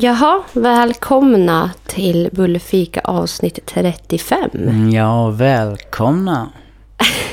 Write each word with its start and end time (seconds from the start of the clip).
Jaha, 0.00 0.42
välkomna 0.52 1.70
till 1.86 2.28
Bullfika 2.32 3.00
avsnitt 3.00 3.58
35. 3.66 4.50
Mm, 4.54 4.90
Ja, 4.90 5.30
välkomna. 5.30 6.48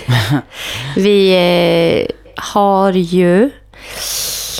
Vi 0.95 1.31
eh, 1.31 2.15
har 2.35 2.91
ju 2.91 3.49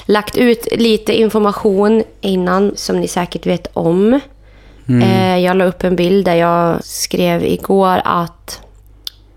lagt 0.06 0.38
ut 0.38 0.68
lite 0.72 1.14
information 1.14 2.04
innan 2.22 2.72
som 2.76 3.00
ni 3.00 3.08
säkert 3.08 3.46
vet 3.46 3.68
om. 3.74 4.20
Eh, 5.02 5.38
jag 5.38 5.58
la 5.58 5.66
upp 5.66 5.84
en 5.84 5.96
bild 5.96 6.26
där 6.26 6.36
jag 6.36 6.84
skrev 6.84 7.44
igår 7.44 8.02
att 8.04 8.62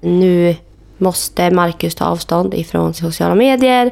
nu 0.01 0.57
måste 0.99 1.51
Marcus 1.51 1.95
ta 1.95 2.05
avstånd 2.05 2.55
ifrån 2.55 2.95
sociala 2.95 3.35
medier 3.35 3.91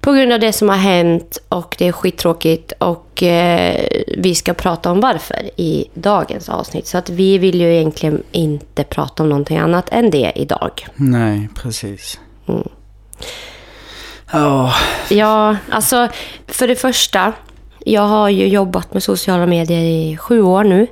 på 0.00 0.12
grund 0.12 0.32
av 0.32 0.40
det 0.40 0.52
som 0.52 0.68
har 0.68 0.76
hänt 0.76 1.38
och 1.48 1.76
det 1.78 1.88
är 1.88 1.92
skittråkigt 1.92 2.72
och 2.78 3.22
eh, 3.22 3.86
vi 4.18 4.34
ska 4.34 4.54
prata 4.54 4.90
om 4.90 5.00
varför 5.00 5.50
i 5.56 5.88
dagens 5.94 6.48
avsnitt. 6.48 6.86
Så 6.86 6.98
att 6.98 7.10
vi 7.10 7.38
vill 7.38 7.60
ju 7.60 7.74
egentligen 7.74 8.22
inte 8.32 8.84
prata 8.84 9.22
om 9.22 9.28
någonting 9.28 9.58
annat 9.58 9.88
än 9.88 10.10
det 10.10 10.32
idag. 10.34 10.86
Nej, 10.94 11.48
precis. 11.54 12.20
Mm. 12.48 12.68
Ja, 14.32 14.72
Ja, 15.10 15.56
alltså 15.70 16.08
för 16.46 16.68
det 16.68 16.76
första. 16.76 17.32
Jag 17.84 18.02
har 18.02 18.28
ju 18.28 18.46
jobbat 18.46 18.92
med 18.94 19.02
sociala 19.02 19.46
medier 19.46 19.80
i 19.80 20.16
sju 20.16 20.42
år 20.42 20.64
nu. 20.64 20.86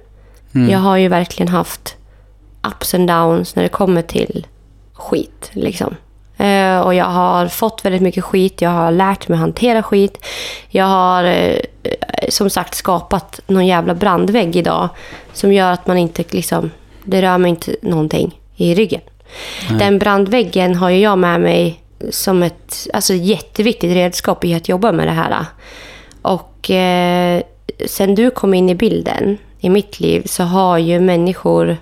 Jag 0.71 0.79
har 0.79 0.97
ju 0.97 1.09
verkligen 1.09 1.49
haft 1.49 1.97
ups 2.63 2.95
and 2.95 3.09
downs 3.09 3.57
när 3.57 3.63
det 3.63 3.69
kommer 3.69 4.03
till 4.03 4.47
skit. 5.01 5.51
Liksom. 5.53 5.97
Eh, 6.37 6.81
och 6.81 6.95
jag 6.95 7.05
har 7.05 7.49
fått 7.49 7.85
väldigt 7.85 8.03
mycket 8.03 8.25
skit. 8.25 8.63
Jag 8.63 8.71
har 8.71 8.91
lärt 8.91 9.29
mig 9.29 9.39
hantera 9.39 9.83
skit. 9.83 10.27
Jag 10.69 10.85
har 10.85 11.25
eh, 11.25 11.57
som 12.29 12.51
sagt 12.51 12.75
skapat 12.75 13.41
någon 13.47 13.67
jävla 13.67 13.95
brandvägg 13.95 14.57
idag. 14.57 14.89
Som 15.33 15.53
gör 15.53 15.73
att 15.73 15.87
man 15.87 15.99
inte 15.99 16.25
liksom, 16.31 16.71
det 17.05 17.23
rör 17.23 17.39
mig 17.39 17.49
inte 17.49 17.77
någonting 17.83 18.41
i 18.57 18.75
ryggen. 18.75 19.01
Den 19.79 19.99
brandväggen 19.99 20.75
har 20.75 20.91
jag 20.91 21.19
med 21.19 21.41
mig 21.41 21.81
som 22.11 22.43
ett 22.43 22.89
alltså, 22.93 23.15
jätteviktigt 23.15 23.95
redskap 23.95 24.45
i 24.45 24.55
att 24.55 24.69
jobba 24.69 24.93
med 24.93 25.07
det 25.07 25.13
här. 25.13 25.45
Och 26.23 26.71
eh, 26.71 27.43
sen 27.87 28.15
du 28.15 28.31
kom 28.31 28.55
in 28.55 28.71
i 28.71 28.75
bilden 28.75 29.39
i 29.61 29.69
mitt 29.69 30.01
liv 30.01 30.23
så 30.27 30.43
har 30.43 30.79
ju 30.79 31.01
människor... 31.01 31.77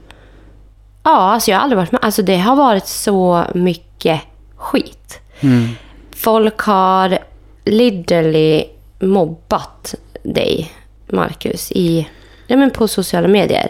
Ja, 1.08 1.16
alltså 1.16 1.50
jag 1.50 1.58
har 1.58 1.62
aldrig 1.62 1.76
varit 1.78 1.92
med. 1.92 1.98
Alltså 2.02 2.22
det 2.22 2.36
har 2.36 2.56
varit 2.56 2.86
så 2.86 3.44
mycket 3.54 4.20
skit. 4.56 5.20
Folk 6.16 6.60
har 6.60 7.18
literally 7.64 8.64
mobbat 8.98 9.94
dig, 10.22 10.72
Marcus, 11.06 11.72
i, 11.72 12.08
ja, 12.46 12.56
men 12.56 12.70
på 12.70 12.88
sociala 12.88 13.28
medier. 13.28 13.68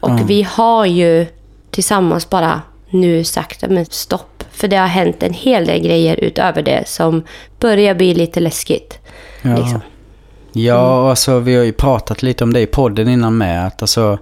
Och 0.00 0.30
vi 0.30 0.42
har 0.42 0.86
ju 0.86 1.26
tillsammans 1.70 2.30
bara 2.30 2.62
nu 2.90 3.24
sagt 3.24 3.64
men 3.68 3.86
stopp. 3.86 4.44
För 4.50 4.68
det 4.68 4.76
har 4.76 4.86
hänt 4.86 5.22
en 5.22 5.32
hel 5.32 5.66
del 5.66 5.80
grejer 5.80 6.16
utöver 6.20 6.62
det 6.62 6.88
som 6.88 7.22
börjar 7.60 7.94
bli 7.94 8.14
lite 8.14 8.40
läskigt. 8.40 8.98
ja. 9.42 9.56
Liksom. 9.56 9.80
ja 10.52 11.10
alltså 11.10 11.38
vi 11.38 11.56
har 11.56 11.64
ju 11.64 11.72
pratat 11.72 12.22
lite 12.22 12.44
om 12.44 12.52
det 12.52 12.60
i 12.60 12.66
podden 12.66 13.08
innan 13.08 13.38
med. 13.38 13.66
Att 13.66 13.82
alltså, 13.82 14.18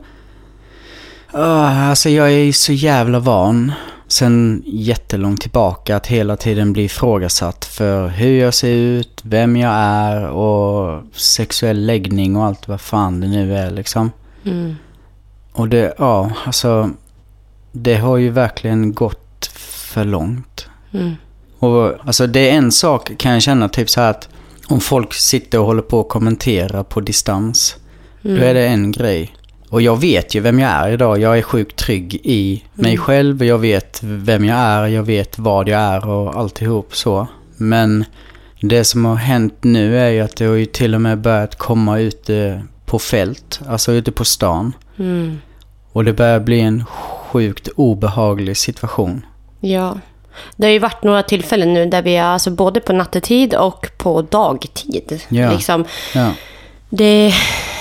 ah, 1.33 1.88
alltså 1.88 2.08
jag 2.08 2.33
är 2.33 2.38
ju 2.44 2.52
så 2.52 2.72
jävla 2.72 3.19
van 3.19 3.72
sen 4.12 4.62
jättelångt 4.66 5.41
tillbaka 5.41 5.97
att 5.97 6.06
hela 6.06 6.36
tiden 6.36 6.72
bli 6.72 6.84
ifrågasatt 6.84 7.64
för 7.64 8.08
hur 8.08 8.41
jag 8.41 8.55
ser 8.55 8.75
ut, 8.75 9.20
vem 9.22 9.56
jag 9.56 9.72
är 9.75 10.28
och 10.28 11.03
sexuell 11.12 11.86
läggning 11.86 12.36
och 12.36 12.44
allt 12.44 12.69
vad 12.69 12.80
fan 12.80 13.20
det 13.20 13.28
nu 13.28 13.56
är 13.56 13.70
liksom. 13.70 14.10
Mm. 14.44 14.77
Och 15.53 15.69
det, 15.69 15.94
ja, 15.98 16.33
alltså 16.44 16.91
det 17.72 17.97
har 17.97 18.16
ju 18.16 18.30
verkligen 18.30 18.94
gått 18.94 19.47
för 19.92 20.05
långt. 20.05 20.69
Mm. 20.93 21.14
Och 21.59 21.94
alltså 22.06 22.26
det 22.26 22.50
är 22.50 22.53
en 22.53 22.72
sak 22.72 23.12
kan 23.19 23.32
jag 23.32 23.43
känna 23.43 23.69
typ 23.69 23.91
så 23.91 24.00
här 24.00 24.10
att 24.10 24.28
om 24.66 24.81
folk 24.81 25.14
sitter 25.14 25.59
och 25.59 25.66
håller 25.66 25.82
på 25.82 26.00
och 26.00 26.09
kommenterar 26.09 26.82
på 26.82 27.00
distans. 27.00 27.76
Då 28.22 28.31
är 28.31 28.54
det 28.54 28.66
en 28.66 28.93
grej. 28.93 29.32
Och 29.72 29.83
jag 29.83 30.00
vet 30.00 30.34
ju 30.34 30.41
vem 30.41 30.59
jag 30.59 30.71
är 30.71 30.91
idag. 30.91 31.21
Jag 31.21 31.38
är 31.38 31.43
sjukt 31.43 31.77
trygg 31.77 32.21
i 32.25 32.65
mig 32.75 32.97
själv. 32.97 33.44
Jag 33.44 33.59
vet 33.59 34.00
vem 34.03 34.44
jag 34.44 34.56
är. 34.59 34.87
Jag 34.87 35.03
vet 35.03 35.38
vad 35.38 35.69
jag 35.69 35.81
är 35.81 36.09
och 36.09 36.37
alltihop 36.37 36.97
så. 36.97 37.27
Men 37.56 38.05
det 38.61 38.84
som 38.84 39.05
har 39.05 39.15
hänt 39.15 39.55
nu 39.61 39.99
är 39.99 40.09
ju 40.11 40.21
att 40.21 40.37
det 40.37 40.44
har 40.44 40.55
ju 40.55 40.66
till 40.66 40.94
och 40.94 41.00
med 41.00 41.19
börjat 41.19 41.59
komma 41.59 41.99
ute 41.99 42.62
på 42.87 42.99
fält. 42.99 43.61
Alltså 43.69 43.93
ute 43.93 44.12
på 44.12 44.25
stan. 44.25 44.72
Mm. 44.99 45.41
Och 45.93 46.05
det 46.05 46.12
börjar 46.12 46.41
bli 46.41 46.61
en 46.61 46.84
sjukt 46.87 47.69
obehaglig 47.77 48.56
situation. 48.56 49.27
Ja. 49.61 49.99
Det 50.56 50.66
har 50.66 50.72
ju 50.72 50.78
varit 50.78 51.03
några 51.05 51.22
tillfällen 51.22 51.75
nu 51.75 51.87
där 51.87 52.03
vi 52.03 52.16
är 52.16 52.25
alltså 52.25 52.50
både 52.50 52.81
på 52.81 52.93
nattetid 52.93 53.55
och 53.55 53.91
på 53.99 54.22
dagtid. 54.22 55.21
Ja. 55.28 55.53
Liksom, 55.53 55.84
Ja. 56.15 56.31
det 56.91 57.34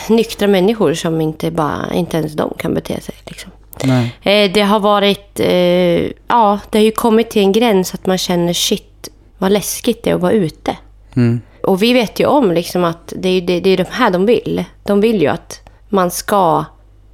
nyktra 0.10 0.48
människor 0.48 0.94
som 0.94 1.22
inte, 1.22 1.52
bara, 1.52 1.94
inte 1.94 2.18
ens 2.18 2.34
de 2.34 2.54
kan 2.58 2.74
bete 2.74 3.02
sig. 3.02 3.16
Liksom. 3.26 3.52
Nej. 3.84 4.16
Eh, 4.22 4.52
Det 4.54 4.62
har 4.62 4.80
varit, 4.80 5.40
eh, 5.40 6.12
ja, 6.28 6.60
det 6.70 6.78
har 6.78 6.84
ju 6.84 6.92
kommit 6.92 7.30
till 7.30 7.42
en 7.42 7.52
gräns 7.52 7.94
att 7.94 8.06
man 8.06 8.18
känner 8.18 8.54
shit, 8.54 9.10
vad 9.38 9.52
läskigt 9.52 10.04
det 10.04 10.10
är 10.10 10.16
att 10.16 10.22
vara 10.22 10.32
ute. 10.32 10.78
Mm. 11.16 11.42
Och 11.64 11.84
vi 11.84 11.94
vet 11.94 12.20
ju 12.20 12.26
om 12.26 12.52
liksom 12.52 12.84
att 12.84 13.14
det 13.18 13.30
är, 13.30 13.42
det, 13.42 13.60
det 13.60 13.70
är 13.70 13.78
de 13.78 13.86
här 13.90 14.12
de 14.12 14.26
vill. 14.26 14.64
De 14.84 15.02
vill 15.02 15.22
ju 15.22 15.28
att 15.28 15.60
man 15.90 16.12
ska 16.12 16.66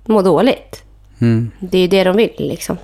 må 0.05 0.21
dåligt. 0.21 0.83
Mm. 1.21 1.51
Det 1.59 1.77
är 1.77 1.81
ju 1.81 1.87
det 1.87 2.03
de 2.03 2.17
vill 2.17 2.33
liksom. 2.37 2.77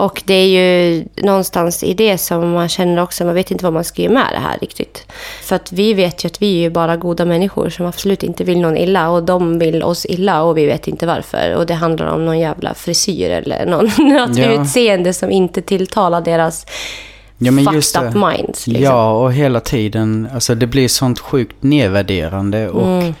Och 0.00 0.22
det 0.26 0.34
är 0.34 0.46
ju 0.46 1.04
någonstans 1.16 1.82
i 1.84 1.94
det 1.94 2.18
som 2.18 2.50
man 2.50 2.68
känner 2.68 3.02
också, 3.02 3.24
man 3.24 3.34
vet 3.34 3.50
inte 3.50 3.64
vad 3.64 3.72
man 3.72 3.84
ska 3.84 4.02
göra 4.02 4.12
med 4.12 4.26
det 4.32 4.38
här 4.38 4.58
riktigt. 4.60 5.06
För 5.42 5.56
att 5.56 5.72
vi 5.72 5.94
vet 5.94 6.24
ju 6.24 6.26
att 6.26 6.42
vi 6.42 6.56
är 6.56 6.60
ju 6.60 6.70
bara 6.70 6.96
goda 6.96 7.24
människor 7.24 7.70
som 7.70 7.86
absolut 7.86 8.22
inte 8.22 8.44
vill 8.44 8.60
någon 8.60 8.76
illa 8.76 9.10
och 9.10 9.22
de 9.22 9.58
vill 9.58 9.82
oss 9.82 10.06
illa 10.08 10.42
och 10.42 10.58
vi 10.58 10.66
vet 10.66 10.88
inte 10.88 11.06
varför. 11.06 11.54
Och 11.54 11.66
det 11.66 11.74
handlar 11.74 12.06
om 12.06 12.24
någon 12.24 12.38
jävla 12.38 12.74
frisyr 12.74 13.30
eller 13.30 13.66
någon, 13.66 13.84
något 14.16 14.36
Ja. 14.38 14.46
utseende 14.62 15.12
som 15.12 15.30
inte 15.30 15.62
tilltalar 15.62 16.20
deras 16.20 16.66
Ja, 17.38 17.50
men 17.50 17.74
just 17.74 17.96
fucked 17.96 18.08
up 18.08 18.14
det. 18.14 18.18
minds. 18.36 18.66
Liksom. 18.66 18.84
Ja, 18.84 19.10
och 19.12 19.32
hela 19.32 19.60
tiden, 19.60 20.28
alltså 20.34 20.54
det 20.54 20.66
blir 20.66 20.88
sånt 20.88 21.18
sjukt 21.18 21.56
nedvärderande 21.62 22.68
och 22.68 22.86
Mm. 22.86 23.14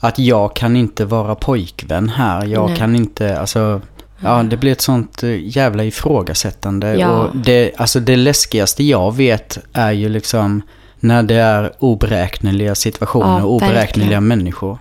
att 0.00 0.18
jag 0.18 0.56
kan 0.56 0.76
inte 0.76 1.04
vara 1.04 1.34
pojkvän 1.34 2.08
här. 2.08 2.46
Jag 2.46 2.68
Nej. 2.68 2.78
kan 2.78 2.96
inte, 2.96 3.38
alltså, 3.38 3.80
ja 4.24 4.42
det 4.42 4.56
blir 4.56 4.72
ett 4.72 4.80
sånt 4.80 5.22
eh, 5.22 5.56
jävla 5.56 5.84
ifrågasättande. 5.84 6.94
Ja. 6.94 7.08
Och 7.10 7.36
det, 7.36 7.72
alltså 7.76 8.00
det 8.00 8.16
läskigaste 8.16 8.84
jag 8.84 9.16
vet 9.16 9.58
är 9.72 9.92
ju 9.92 10.08
liksom 10.08 10.62
när 11.00 11.22
det 11.22 11.34
är 11.34 11.72
oberäkneliga 11.78 12.74
situationer 12.74 13.38
Ja, 13.38 13.44
oberäkneliga 13.44 14.20
människor. 14.20 14.78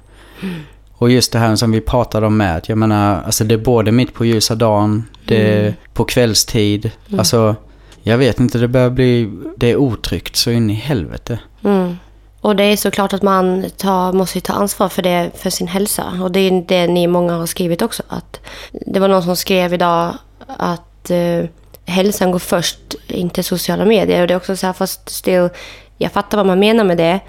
Och 0.94 1.12
just 1.12 1.32
det 1.32 1.40
här 1.40 1.56
som 1.56 1.72
vi 1.72 1.82
pratade 1.82 2.26
om 2.28 2.38
med, 2.38 2.62
jag 2.68 2.78
menar, 2.78 3.24
alltså 3.24 3.44
det 3.44 3.54
är 3.54 3.58
både 3.58 3.92
mitt 3.92 4.14
på 4.14 4.26
ljusa 4.26 4.56
dagen, 4.56 5.04
det 5.26 5.60
Mm. 5.60 5.74
på 5.94 6.04
kvällstid. 6.06 6.92
Alltså, 7.18 7.56
jag 8.04 8.18
vet 8.18 8.40
inte, 8.40 8.58
det 8.58 8.68
börjar 8.68 8.90
bli, 8.90 9.30
det 9.58 9.72
är 9.72 9.76
otryggt 9.76 10.36
så 10.36 10.52
in 10.52 10.70
i 10.70 10.74
helvete. 10.74 11.40
Mm. 11.64 11.98
Och 12.44 12.56
det 12.56 12.64
är 12.64 12.78
såklart 12.78 13.14
att 13.14 13.22
man 13.22 13.66
tar, 13.78 14.14
måste 14.14 14.42
ta 14.42 14.54
ansvar 14.54 14.90
för 14.90 15.02
det, 15.02 15.32
för 15.36 15.50
sin 15.50 15.68
hälsa. 15.68 16.04
Och 16.22 16.32
det 16.32 16.40
är 16.40 16.64
det 16.68 16.88
ni 16.88 17.08
många 17.08 17.34
har 17.34 17.46
skrivit 17.46 17.82
också. 17.82 18.04
Att 18.08 18.40
det 18.72 19.00
var 19.00 19.08
någon 19.08 19.24
som 19.24 19.36
skrev 19.36 19.74
idag 19.74 20.18
att 20.48 21.10
eh, 21.10 21.46
hälsan 21.86 22.32
går 22.32 22.40
först, 22.40 22.78
inte 23.08 23.44
sociala 23.44 23.86
medier. 23.86 24.22
Och 24.22 24.28
det 24.28 24.34
är 24.34 24.38
också 24.38 24.56
så 24.56 24.66
här, 24.66 24.74
fast 24.74 25.10
still, 25.10 25.50
jag 25.98 26.12
fattar 26.12 26.38
vad 26.38 26.46
man 26.46 26.60
menar 26.60 26.84
med 26.84 26.98
det. 26.98 27.20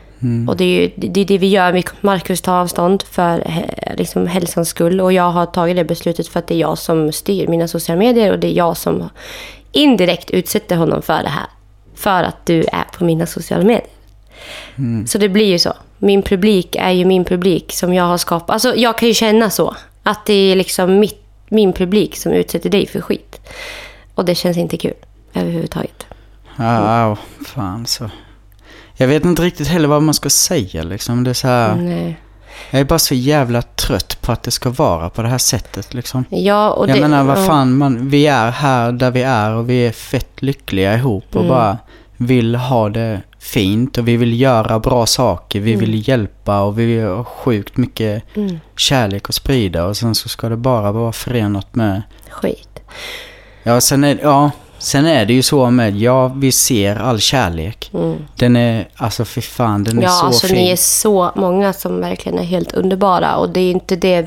Och 0.49 0.57
det 0.57 0.65
är 0.65 0.81
ju 0.81 0.91
det, 0.97 1.21
är 1.21 1.25
det 1.25 1.39
vi 1.39 1.49
gör. 1.49 1.83
Marcus 2.01 2.41
tar 2.41 2.55
avstånd 2.55 3.03
för 3.03 3.39
eh, 3.39 3.97
liksom, 3.97 4.27
hälsans 4.27 4.69
skull. 4.69 5.01
Och 5.01 5.13
jag 5.13 5.31
har 5.31 5.47
tagit 5.47 5.77
det 5.77 5.85
beslutet 5.85 6.29
för 6.29 6.39
att 6.39 6.47
det 6.47 6.55
är 6.55 6.59
jag 6.59 6.79
som 6.79 7.13
styr 7.13 7.49
mina 7.49 7.69
sociala 7.69 7.99
medier. 7.99 8.33
Och 8.33 8.39
det 8.39 8.49
är 8.49 8.53
jag 8.53 8.77
som 8.77 9.09
indirekt 9.73 10.31
utsätter 10.31 10.77
honom 10.77 11.03
för 11.03 11.23
det 11.23 11.29
här. 11.29 11.47
För 11.95 12.23
att 12.23 12.47
du 12.47 12.59
är 12.61 12.99
på 12.99 13.05
mina 13.05 13.27
sociala 13.27 13.65
medier. 13.65 13.95
Så 15.07 15.19
det 15.19 15.29
blir 15.29 15.47
ju 15.47 15.59
så. 15.59 15.73
Min 15.99 16.23
publik 16.23 16.77
är 16.77 16.91
ju 16.91 17.05
min 17.05 17.25
publik 17.25 17.73
som 17.73 17.95
jag 17.95 18.05
har 18.05 18.19
skapat. 18.19 18.51
Alltså 18.51 18.77
jag 18.77 18.99
kan 18.99 19.09
ju 19.09 19.15
känna 19.15 19.51
så. 19.51 19.77
Att 20.03 20.27
det 20.27 20.35
är 20.53 20.57
liksom 20.57 20.99
mitt, 20.99 21.23
min 21.49 21.73
publik 21.73 22.17
som 22.17 22.33
utsätter 22.33 22.71
dig 22.71 22.87
för 22.87 23.01
skit. 23.01 23.41
Och 24.15 24.25
det 24.25 24.35
känns 24.35 24.57
inte 24.57 24.77
kul 24.77 24.95
överhuvudtaget. 25.35 26.07
Ja, 26.57 27.03
au, 27.05 27.17
fan 27.47 27.87
så. 27.87 28.11
Jag 28.97 29.09
vet 29.09 29.25
inte 29.25 29.43
riktigt 29.43 29.69
heller 29.69 29.89
vad 29.89 30.03
man 30.03 30.15
ska 30.15 30.31
säga 30.31 30.83
liksom. 30.83 31.25
Det 31.25 31.31
är 31.31 31.35
så 31.35 31.49
här, 31.49 31.75
Nej. 31.75 32.21
jag 32.71 32.81
är 32.81 32.85
bara 32.85 32.99
så 32.99 33.15
jävla 33.15 33.63
trött 33.63 34.19
på 34.21 34.33
att 34.33 34.43
det 34.43 34.51
ska 34.51 34.71
vara 34.71 35.11
på 35.11 35.23
det 35.23 35.29
här 35.29 35.39
sättet 35.39 35.95
liksom. 35.95 36.25
Ja, 36.29 36.71
och 36.71 36.89
jag 36.89 36.97
det, 36.97 37.01
menar 37.01 37.25
vad 37.25 37.47
fan, 37.47 37.77
man, 37.77 38.09
vi 38.09 38.27
är 38.27 38.51
här 38.51 38.93
där 38.93 39.11
vi 39.11 39.23
är 39.23 39.51
och 39.51 39.71
vi 39.71 39.87
är 39.87 39.93
fett 39.93 40.43
lyckliga 40.43 40.95
ihop 40.95 41.25
och 41.31 41.37
Mm. 41.37 41.49
bara 41.49 41.79
vill 42.27 42.55
ha 42.55 42.89
det 42.89 43.21
fint 43.39 43.99
och 43.99 44.09
vi 44.09 44.17
vill 44.17 44.41
göra 44.41 44.79
bra 44.79 45.07
saker. 45.07 45.61
Vi 45.61 45.75
vill 45.75 46.09
hjälpa 46.09 46.61
och 46.63 46.79
vi 46.79 47.01
har 47.01 47.25
sjukt 47.25 47.77
mycket 47.77 48.23
Mm. 48.37 48.61
kärlek 48.77 49.29
att 49.29 49.35
sprida. 49.35 49.85
Och 49.87 49.97
sen 49.97 50.15
så 50.15 50.29
ska 50.29 50.49
det 50.49 50.57
bara 50.57 50.93
vara 50.93 51.13
förenat 51.13 51.75
med... 51.75 52.03
Skit. 52.31 52.69
Ja, 53.63 53.81
sen 53.81 54.05
är, 54.05 54.19
ja, 54.23 54.51
sen 54.79 55.07
är 55.07 55.27
det 55.27 55.33
ju 55.35 55.43
så 55.43 55.71
med... 55.71 55.97
Ja, 55.97 56.29
vi 56.29 56.53
ser 56.53 56.97
all 56.97 57.21
kärlek. 57.21 57.91
Den 58.37 58.57
är... 58.57 58.89
Alltså 58.97 59.25
fy 59.25 59.41
fan, 59.41 59.85
den 59.85 59.93
är 59.99 60.03
Mm. 60.03 60.05
Ja, 60.05 60.11
så 60.11 60.27
alltså 60.27 60.47
fin. 60.47 60.57
ni 60.57 60.71
är 60.71 60.77
så 60.77 61.33
många 61.35 61.73
som 61.73 62.01
verkligen 62.01 62.39
är 62.39 62.43
helt 62.45 62.73
underbara. 62.73 63.37
Och 63.37 63.49
det 63.51 63.61
är 63.61 63.71
inte 63.71 63.97
det... 63.97 64.27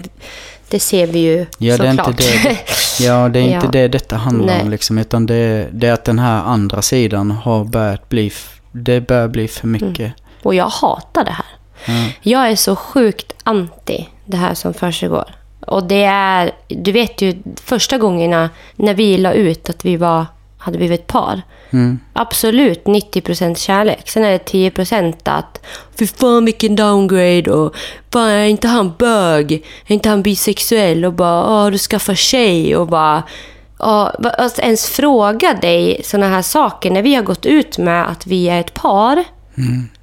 Det 0.70 0.80
ser 0.80 1.08
vi 1.08 1.20
ju 1.20 1.46
Ja, 1.58 1.78
det 1.78 1.88
är 1.88 1.90
såklart. 1.90 2.08
inte 2.08 2.24
det, 2.24 2.58
ja, 3.06 3.30
det 3.30 3.40
är 3.40 3.44
inte 3.44 3.66
Ja. 3.66 3.72
det 3.72 3.88
detta 3.88 4.16
handlar 4.16 4.54
om 4.54 4.60
Nej. 4.62 4.70
liksom. 4.70 4.98
Utan 4.98 5.26
det, 5.26 5.68
det 5.72 5.88
är 5.88 5.94
att 5.94 6.04
den 6.06 6.20
här 6.20 6.44
andra 6.44 6.82
sidan 6.82 7.32
har 7.32 7.64
börjat 7.66 8.10
bli... 8.10 8.32
Det 8.72 9.02
börjar 9.02 9.28
bli 9.28 9.48
för 9.48 9.68
mycket. 9.68 10.14
Och 10.44 10.56
jag 10.56 10.68
hatar 10.70 11.26
det 11.26 11.32
här. 11.32 11.46
Ja. 11.86 12.12
Jag 12.22 12.52
är 12.52 12.56
så 12.56 12.76
sjukt 12.76 13.34
anti 13.44 14.10
det 14.26 14.38
här 14.38 14.54
som 14.54 14.74
försiggår. 14.74 15.26
Och 15.60 15.84
det 15.84 16.04
är, 16.04 16.52
du 16.68 16.92
vet 16.92 17.22
ju, 17.22 17.36
första 17.64 17.98
gångerna 17.98 18.50
när 18.76 18.94
vi 18.94 19.18
la 19.18 19.32
ut 19.34 19.70
att 19.70 19.86
vi 19.86 19.98
var, 19.98 20.26
hade 20.58 20.78
blivit 20.78 21.00
ett 21.02 21.08
par. 21.08 21.42
Mm. 21.70 22.00
Absolut 22.14 22.84
90% 22.84 23.56
kärlek. 23.56 24.10
Sen 24.10 24.24
är 24.24 24.32
det 24.32 24.52
10% 24.52 25.14
att 25.24 25.62
fy 26.00 26.08
fan 26.08 26.46
vilken 26.46 26.76
downgrade 26.76 27.52
och 27.52 27.76
fan 28.14 28.30
är 28.30 28.46
inte 28.46 28.68
han 28.68 28.94
bög? 29.00 29.52
Är 29.88 29.94
inte 29.94 30.10
han 30.10 30.24
bisexuell? 30.24 31.06
Och 31.06 31.14
bara, 31.14 31.64
åh 31.66 31.72
du 31.72 31.78
skaffar 31.78 32.16
tjej 32.16 32.76
och 32.76 32.88
bara... 32.88 33.24
Va- 33.80 34.36
att 34.38 34.60
ens 34.60 34.90
fråga 34.90 35.54
dig 35.54 36.02
såna 36.04 36.28
här 36.30 36.42
saker 36.42 36.92
när 36.92 37.02
vi 37.02 37.16
har 37.16 37.24
gått 37.24 37.46
ut 37.46 37.78
med 37.78 38.10
att 38.10 38.28
vi 38.28 38.50
är 38.50 38.60
ett 38.60 38.74
par. 38.74 39.24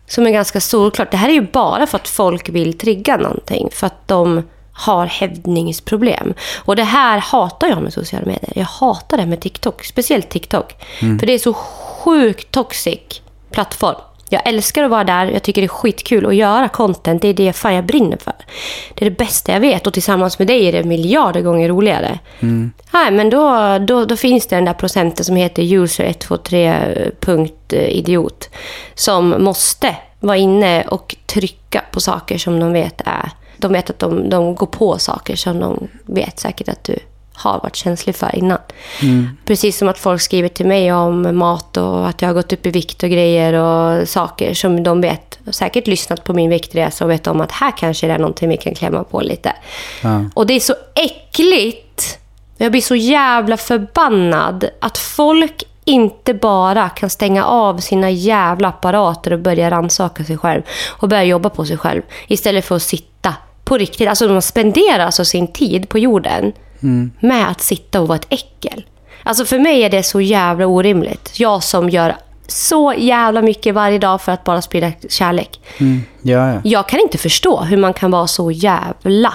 Som 0.06 0.26
är 0.26 0.30
ganska 0.30 0.60
solklart. 0.60 1.10
Det 1.10 1.16
här 1.16 1.28
är 1.28 1.32
ju 1.32 1.46
bara 1.52 1.86
för 1.86 1.98
att 1.98 2.08
folk 2.08 2.48
vill 2.48 2.78
trigga 2.78 3.16
någonting. 3.16 3.68
För 3.72 3.86
att 3.86 4.08
de 4.08 4.42
har 4.74 5.06
hävdningsproblem. 5.06 6.34
Och 6.56 6.76
det 6.76 6.84
här 6.84 7.18
hatar 7.18 7.68
jag 7.68 7.82
med 7.82 7.92
sociala 7.92 8.26
medier. 8.26 8.52
Jag 8.54 8.64
hatar 8.64 9.16
det 9.16 9.26
med 9.26 9.40
TikTok. 9.40 9.84
Speciellt 9.84 10.28
TikTok. 10.28 10.74
För 11.20 11.26
det 11.26 11.32
är 11.32 11.38
så 11.38 11.54
sjukt 11.54 12.50
toxic 12.50 13.20
plattform. 13.50 13.96
Jag 14.28 14.48
älskar 14.48 14.84
att 14.84 14.90
vara 14.90 15.04
där. 15.04 15.26
Jag 15.26 15.42
tycker 15.42 15.62
det 15.62 15.66
är 15.66 15.68
skitkul 15.68 16.26
att 16.26 16.34
göra 16.34 16.68
content. 16.68 17.22
Det 17.22 17.28
är 17.28 17.34
det 17.34 17.52
fan 17.52 17.74
jag 17.74 17.84
brinner 17.84 18.16
för. 18.16 18.32
Det 18.94 19.06
är 19.06 19.10
det 19.10 19.16
bästa 19.16 19.52
jag 19.52 19.60
vet. 19.60 19.86
Och 19.86 19.92
tillsammans 19.92 20.38
med 20.38 20.48
dig 20.48 20.66
är 20.66 20.72
det 20.72 20.84
miljarder 20.84 21.40
gånger 21.40 21.68
roligare. 21.68 22.18
Nej, 22.92 23.10
men 23.10 23.30
då, 23.30 23.78
då, 23.78 24.04
då 24.04 24.16
finns 24.16 24.46
det 24.46 24.56
den 24.56 24.64
där 24.64 24.72
procenten 24.72 25.24
som 25.24 25.36
heter 25.36 25.62
user123.idiot. 25.62 28.50
Som 28.94 29.44
måste 29.44 29.96
vara 30.20 30.36
inne 30.36 30.82
och 30.82 31.16
trycka 31.26 31.82
på 31.90 32.00
saker 32.00 32.38
som 32.38 32.60
de 32.60 32.72
vet 32.72 33.00
är... 33.04 33.30
De 33.64 33.72
vet 33.72 33.90
att 33.90 33.98
de, 33.98 34.28
de 34.28 34.54
går 34.54 34.66
på 34.66 34.98
saker 34.98 35.36
som 35.36 35.60
de 35.60 35.88
vet 36.06 36.40
säkert 36.40 36.68
att 36.68 36.84
du 36.84 36.98
har 37.34 37.60
varit 37.60 37.76
känslig 37.76 38.16
för 38.16 38.36
innan. 38.36 38.58
Precis 39.44 39.78
som 39.78 39.88
att 39.88 39.98
folk 39.98 40.20
skriver 40.20 40.48
till 40.48 40.66
mig 40.66 40.92
om 40.92 41.38
mat 41.38 41.76
och 41.76 42.08
att 42.08 42.22
jag 42.22 42.28
har 42.28 42.34
gått 42.34 42.52
upp 42.52 42.66
i 42.66 42.70
vikt 42.70 43.02
och 43.02 43.10
grejer 43.10 43.52
och 43.52 44.08
saker 44.08 44.54
som 44.54 44.82
de 44.82 45.00
vet. 45.00 45.38
Säkert 45.50 45.86
lyssnat 45.86 46.24
på 46.24 46.32
min 46.32 46.50
viktresa 46.50 47.04
och 47.04 47.10
vet 47.10 47.26
om 47.26 47.40
att 47.40 47.52
här 47.52 47.72
kanske 47.76 48.06
det 48.06 48.12
är 48.12 48.18
någonting 48.18 48.48
vi 48.48 48.56
kan 48.56 48.74
klämma 48.74 49.04
på 49.04 49.20
lite. 49.20 49.52
Ja. 50.02 50.24
Och 50.34 50.46
det 50.46 50.54
är 50.54 50.60
så 50.60 50.74
äckligt. 50.94 52.18
Jag 52.56 52.70
blir 52.70 52.82
så 52.82 52.94
jävla 52.96 53.56
förbannad 53.56 54.68
att 54.80 54.98
folk 54.98 55.64
inte 55.84 56.34
bara 56.34 56.88
kan 56.88 57.10
stänga 57.10 57.44
av 57.44 57.78
sina 57.78 58.10
jävla 58.10 58.68
apparater 58.68 59.32
och 59.32 59.38
börja 59.38 59.70
rannsaka 59.70 60.24
sig 60.24 60.38
själv 60.38 60.62
och 60.86 61.08
börja 61.08 61.24
jobba 61.24 61.50
på 61.50 61.66
sig 61.66 61.76
själv 61.76 62.02
istället 62.26 62.64
för 62.64 62.76
att 62.76 62.82
sitta 62.82 63.34
på 63.64 63.78
riktigt. 63.78 64.08
Alltså 64.08 64.28
de 64.28 64.42
spenderar 64.42 65.06
alltså 65.06 65.24
sin 65.24 65.52
tid 65.52 65.88
på 65.88 65.98
jorden 65.98 66.52
med 67.20 67.48
att 67.50 67.60
sitta 67.60 68.00
och 68.00 68.08
vara 68.08 68.18
ett 68.18 68.26
äckel. 68.28 68.84
Alltså 69.22 69.44
för 69.44 69.58
mig 69.58 69.82
är 69.82 69.90
det 69.90 70.02
så 70.02 70.20
jävla 70.20 70.66
orimligt. 70.66 71.40
Jag 71.40 71.62
som 71.62 71.90
gör 71.90 72.16
så 72.46 72.94
jävla 72.96 73.42
mycket 73.42 73.74
varje 73.74 73.98
dag 73.98 74.20
för 74.22 74.32
att 74.32 74.44
bara 74.44 74.62
sprida 74.62 74.92
kärlek. 75.08 75.60
Mm. 75.78 76.02
Ja, 76.22 76.52
ja. 76.52 76.60
Jag 76.64 76.88
kan 76.88 77.00
inte 77.00 77.18
förstå 77.18 77.60
hur 77.60 77.76
man 77.76 77.92
kan 77.92 78.10
vara 78.10 78.26
så 78.26 78.50
jävla 78.50 79.34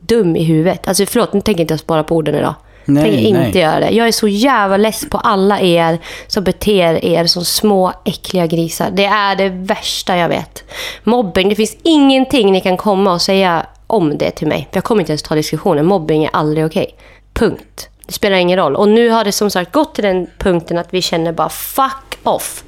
dum 0.00 0.36
i 0.36 0.44
huvudet. 0.44 0.88
Alltså 0.88 1.06
förlåt, 1.06 1.32
nu 1.32 1.40
tänker 1.40 1.60
jag 1.60 1.64
inte 1.64 1.78
spara 1.78 2.04
på 2.04 2.16
orden 2.16 2.34
idag. 2.34 2.54
Nej, 2.88 3.02
tänker 3.02 3.28
inte 3.28 3.40
nej. 3.40 3.58
göra 3.58 3.80
det. 3.80 3.90
Jag 3.90 4.08
är 4.08 4.12
så 4.12 4.28
jävla 4.28 4.76
less 4.76 5.10
på 5.10 5.18
alla 5.18 5.60
er 5.60 5.98
som 6.26 6.44
beter 6.44 7.04
er 7.04 7.26
som 7.26 7.44
små 7.44 7.92
äckliga 8.04 8.46
grisar. 8.46 8.90
Det 8.90 9.04
är 9.04 9.36
det 9.36 9.48
värsta 9.48 10.16
jag 10.16 10.28
vet. 10.28 10.64
Mobbing, 11.04 11.48
det 11.48 11.54
finns 11.54 11.76
ingenting 11.82 12.52
ni 12.52 12.60
kan 12.60 12.76
komma 12.76 13.12
och 13.12 13.22
säga 13.22 13.66
om 13.86 14.18
det 14.18 14.30
till 14.30 14.46
mig. 14.48 14.68
För 14.70 14.76
jag 14.76 14.84
kommer 14.84 15.00
inte 15.00 15.12
ens 15.12 15.22
ta 15.22 15.34
diskussionen. 15.34 15.86
Mobbing 15.86 16.24
är 16.24 16.30
aldrig 16.32 16.66
okej. 16.66 16.94
Punkt. 17.32 17.88
Det 18.06 18.12
spelar 18.12 18.36
ingen 18.36 18.56
roll. 18.58 18.76
Och 18.76 18.88
nu 18.88 19.08
har 19.10 19.24
det 19.24 19.32
som 19.32 19.50
sagt 19.50 19.72
gått 19.72 19.94
till 19.94 20.04
den 20.04 20.26
punkten 20.38 20.78
att 20.78 20.94
vi 20.94 21.02
känner 21.02 21.32
bara 21.32 21.48
fuck 21.48 22.18
off. 22.22 22.64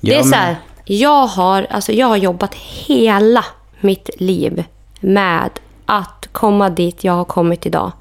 Det 0.00 0.12
Ja, 0.12 0.18
är 0.18 0.22
så 0.22 0.34
här, 0.34 0.56
jag 0.84 1.26
har, 1.26 1.66
alltså 1.70 1.92
jag 1.92 2.06
har 2.06 2.16
jobbat 2.16 2.54
hela 2.54 3.44
mitt 3.80 4.10
liv 4.18 4.64
med 5.00 5.50
att 5.86 6.28
komma 6.32 6.70
dit 6.70 7.04
jag 7.04 7.12
har 7.12 7.24
kommit 7.24 7.66
idag. 7.66 7.92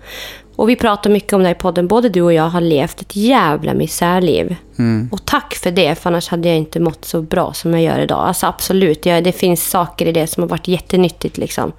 Och 0.61 0.69
vi 0.69 0.75
pratar 0.75 1.09
mycket 1.09 1.33
om 1.33 1.41
det 1.41 1.47
här 1.47 1.55
i 1.55 1.57
podden. 1.57 1.87
Både 1.87 2.09
du 2.09 2.21
och 2.21 2.33
jag 2.33 2.49
har 2.49 2.61
levt 2.61 3.01
ett 3.01 3.15
jävla 3.15 3.73
misärliv. 3.73 4.55
Och 5.11 5.25
tack 5.25 5.55
för 5.55 5.71
det, 5.71 5.95
för 5.95 6.09
annars 6.09 6.27
hade 6.27 6.47
jag 6.47 6.57
inte 6.57 6.79
mått 6.79 7.05
så 7.05 7.21
bra 7.21 7.53
som 7.53 7.73
jag 7.73 7.81
gör 7.81 7.99
idag. 7.99 8.19
Alltså 8.19 8.47
absolut, 8.47 9.05
jag, 9.05 9.23
det 9.23 9.31
finns 9.31 9.69
saker 9.69 10.05
i 10.05 10.11
det 10.11 10.27
som 10.27 10.43
har 10.43 10.47
varit 10.47 10.67
jättenyttigt 10.67 11.37
liksom. 11.37 11.71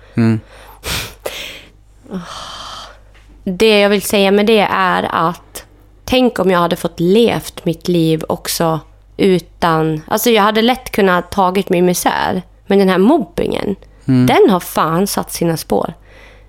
Det 3.44 3.80
jag 3.80 3.88
vill 3.90 4.02
säga 4.02 4.30
med 4.30 4.46
det 4.46 4.68
är 4.70 5.08
att 5.12 5.64
tänk 6.04 6.38
om 6.38 6.50
jag 6.50 6.58
hade 6.58 6.76
fått 6.76 7.00
levt 7.00 7.64
mitt 7.64 7.88
liv 7.88 8.24
också 8.28 8.80
utan... 9.16 10.02
Alltså 10.08 10.30
jag 10.30 10.42
hade 10.42 10.62
lätt 10.62 10.90
kunnat 10.90 11.30
tagit 11.30 11.68
mig 11.68 11.82
misär. 11.82 12.42
Men 12.66 12.78
den 12.78 12.88
här 12.88 12.98
mobbingen, 12.98 13.76
den 14.04 14.50
har 14.50 14.60
fan 14.60 15.06
satt 15.06 15.32
sina 15.32 15.56
spår. 15.56 15.94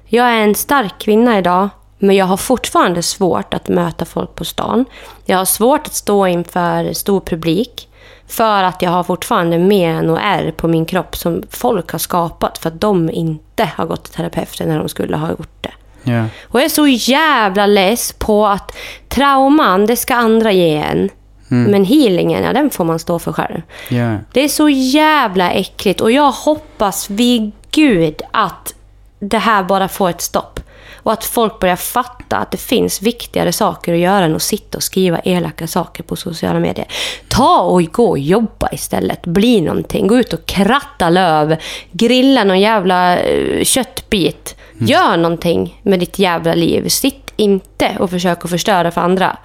Jag 0.05 0.27
är 0.27 0.41
en 0.41 0.55
stark 0.55 0.99
kvinna 0.99 1.37
idag, 1.37 1.69
men 2.03 2.15
jag 2.15 2.25
har 2.25 2.37
fortfarande 2.37 3.01
svårt 3.01 3.53
att 3.53 3.67
möta 3.67 4.05
folk 4.05 4.35
på 4.35 4.45
stan. 4.45 4.85
Jag 5.25 5.37
har 5.37 5.45
svårt 5.45 5.87
att 5.87 5.93
stå 5.93 6.27
inför 6.27 6.93
stor 6.93 7.19
publik. 7.19 7.89
För 8.27 8.63
att 8.63 8.81
jag 8.81 8.91
har 8.91 9.03
fortfarande 9.03 9.57
men 9.57 10.09
och 10.09 10.19
ärr 10.21 10.51
på 10.51 10.67
min 10.67 10.85
kropp 10.85 11.15
som 11.15 11.43
folk 11.49 11.91
har 11.91 11.99
skapat 11.99 12.57
för 12.57 12.69
att 12.69 12.81
de 12.81 13.09
inte 13.09 13.69
har 13.75 13.85
gått 13.85 14.03
till 14.03 14.13
terapeuten 14.13 14.69
när 14.69 14.79
de 14.79 14.89
skulle 14.89 15.17
ha 15.17 15.29
gjort 15.29 15.57
det. 15.61 15.71
Ja. 16.03 16.25
Och 16.43 16.59
jag 16.59 16.65
är 16.65 16.69
så 16.69 16.87
jävla 16.87 17.65
less 17.65 18.11
på 18.11 18.47
att 18.47 18.71
trauman, 19.09 19.85
det 19.85 19.95
ska 19.95 20.15
andra 20.15 20.51
ge 20.51 20.75
en. 20.75 21.09
Men 21.47 21.85
healingen, 21.85 22.43
ja, 22.43 22.53
den 22.53 22.69
får 22.69 22.85
man 22.85 22.99
stå 22.99 23.19
för 23.19 23.33
själv. 23.33 23.61
Ja. 23.89 24.17
Det 24.31 24.41
är 24.41 24.47
så 24.47 24.69
jävla 24.69 25.51
äckligt 25.51 26.01
och 26.01 26.11
jag 26.11 26.31
hoppas 26.31 27.09
vid 27.09 27.51
gud 27.71 28.21
att 28.31 28.73
det 29.19 29.37
här 29.37 29.63
bara 29.63 29.87
får 29.87 30.09
ett 30.09 30.21
stopp. 30.21 30.59
Och 31.03 31.13
att 31.13 31.25
folk 31.25 31.59
börjar 31.59 31.75
fatta 31.75 32.37
att 32.37 32.51
det 32.51 32.57
finns 32.57 33.01
viktigare 33.01 33.51
saker 33.51 33.93
att 33.93 33.99
göra 33.99 34.25
än 34.25 34.35
att 34.35 34.41
sitta 34.41 34.77
och 34.77 34.83
skriva 34.83 35.19
elaka 35.19 35.67
saker 35.67 36.03
på 36.03 36.15
sociala 36.15 36.59
medier. 36.59 36.87
Ta 37.27 37.61
och 37.61 37.83
gå 37.83 38.09
och 38.09 38.19
jobba 38.19 38.69
istället. 38.71 39.25
Bli 39.25 39.61
någonting. 39.61 40.07
Gå 40.07 40.17
ut 40.17 40.33
och 40.33 40.45
kratta 40.45 41.09
löv. 41.09 41.55
Grilla 41.91 42.43
någon 42.43 42.59
jävla 42.59 43.17
eh, 43.19 43.63
köttbit. 43.63 44.55
Gör 44.77 45.17
någonting 45.17 45.79
med 45.83 45.99
ditt 45.99 46.19
jävla 46.19 46.53
liv. 46.53 46.87
Sitt 46.87 47.33
inte 47.35 47.97
och 47.99 48.09
försök 48.09 48.45
att 48.45 48.51
förstöra 48.51 48.91
för 48.91 49.01
andra. 49.01 49.37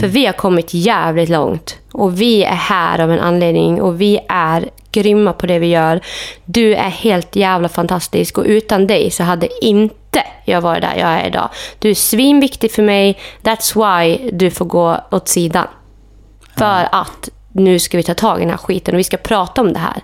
För 0.00 0.06
vi 0.06 0.26
har 0.26 0.32
kommit 0.32 0.74
jävligt 0.74 1.28
långt. 1.28 1.78
Och 1.92 2.20
vi 2.20 2.44
är 2.44 2.54
här 2.54 3.00
av 3.00 3.12
en 3.12 3.20
anledning. 3.20 3.82
Och 3.82 4.00
vi 4.00 4.20
är 4.28 4.68
grymma 4.92 5.32
på 5.32 5.46
det 5.46 5.58
vi 5.58 5.66
gör. 5.66 6.00
Du 6.44 6.74
är 6.74 6.88
helt 6.88 7.36
jävla 7.36 7.68
fantastisk. 7.68 8.38
Och 8.38 8.44
utan 8.46 8.86
dig 8.86 9.10
så 9.10 9.22
hade 9.22 9.64
inte 9.64 10.05
jag 10.44 10.60
varit 10.60 10.82
där 10.82 10.94
jag 10.96 11.08
är 11.08 11.26
idag. 11.26 11.48
Du 11.78 11.90
är 11.90 11.94
svinviktig 11.94 12.72
för 12.72 12.82
mig. 12.82 13.18
That's 13.42 13.74
why 14.00 14.30
du 14.32 14.50
får 14.50 14.64
gå 14.64 15.00
åt 15.10 15.28
sidan. 15.28 15.66
För 16.58 16.88
att 16.92 17.28
nu 17.52 17.78
ska 17.78 17.96
vi 17.96 18.02
ta 18.02 18.14
tag 18.14 18.38
i 18.38 18.40
den 18.40 18.50
här 18.50 18.56
skiten 18.56 18.94
och 18.94 18.98
vi 18.98 19.04
ska 19.04 19.16
prata 19.16 19.60
om 19.60 19.72
det 19.72 19.78
här. 19.78 20.02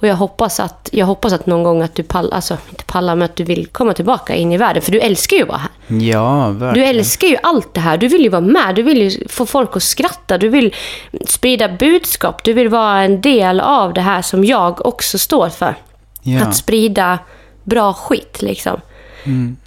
Och 0.00 0.06
jag 0.06 0.14
hoppas 0.16 0.60
att, 0.60 0.88
jag 0.92 1.06
hoppas 1.06 1.32
att 1.32 1.46
någon 1.46 1.62
gång 1.62 1.82
att 1.82 1.94
du 1.94 2.02
pallar, 2.02 2.34
alltså 2.34 2.56
inte 2.70 2.84
pallar, 2.84 3.14
men 3.16 3.24
att 3.24 3.36
du 3.36 3.44
vill 3.44 3.66
komma 3.66 3.92
tillbaka 3.94 4.34
in 4.34 4.52
i 4.52 4.56
världen. 4.56 4.82
För 4.82 4.92
du 4.92 5.00
älskar 5.00 5.36
ju 5.36 5.42
att 5.42 5.48
vara 5.48 5.58
här. 5.58 5.70
Ja, 6.00 6.48
Du 6.52 6.58
verkligen. 6.58 6.88
älskar 6.88 7.28
ju 7.28 7.36
allt 7.42 7.74
det 7.74 7.80
här. 7.80 7.96
Du 7.98 8.08
vill 8.08 8.22
ju 8.22 8.28
vara 8.28 8.40
med. 8.40 8.74
Du 8.74 8.82
vill 8.82 9.02
ju 9.02 9.28
få 9.28 9.46
folk 9.46 9.76
att 9.76 9.82
skratta. 9.82 10.38
Du 10.38 10.48
vill 10.48 10.74
sprida 11.26 11.68
budskap. 11.68 12.44
Du 12.44 12.52
vill 12.52 12.68
vara 12.68 13.00
en 13.00 13.20
del 13.20 13.60
av 13.60 13.94
det 13.94 14.00
här 14.00 14.22
som 14.22 14.44
jag 14.44 14.86
också 14.86 15.18
står 15.18 15.48
för. 15.48 15.74
Ja. 16.22 16.42
Att 16.46 16.56
sprida 16.56 17.18
bra 17.64 17.92
skit 17.92 18.42
liksom. 18.42 18.80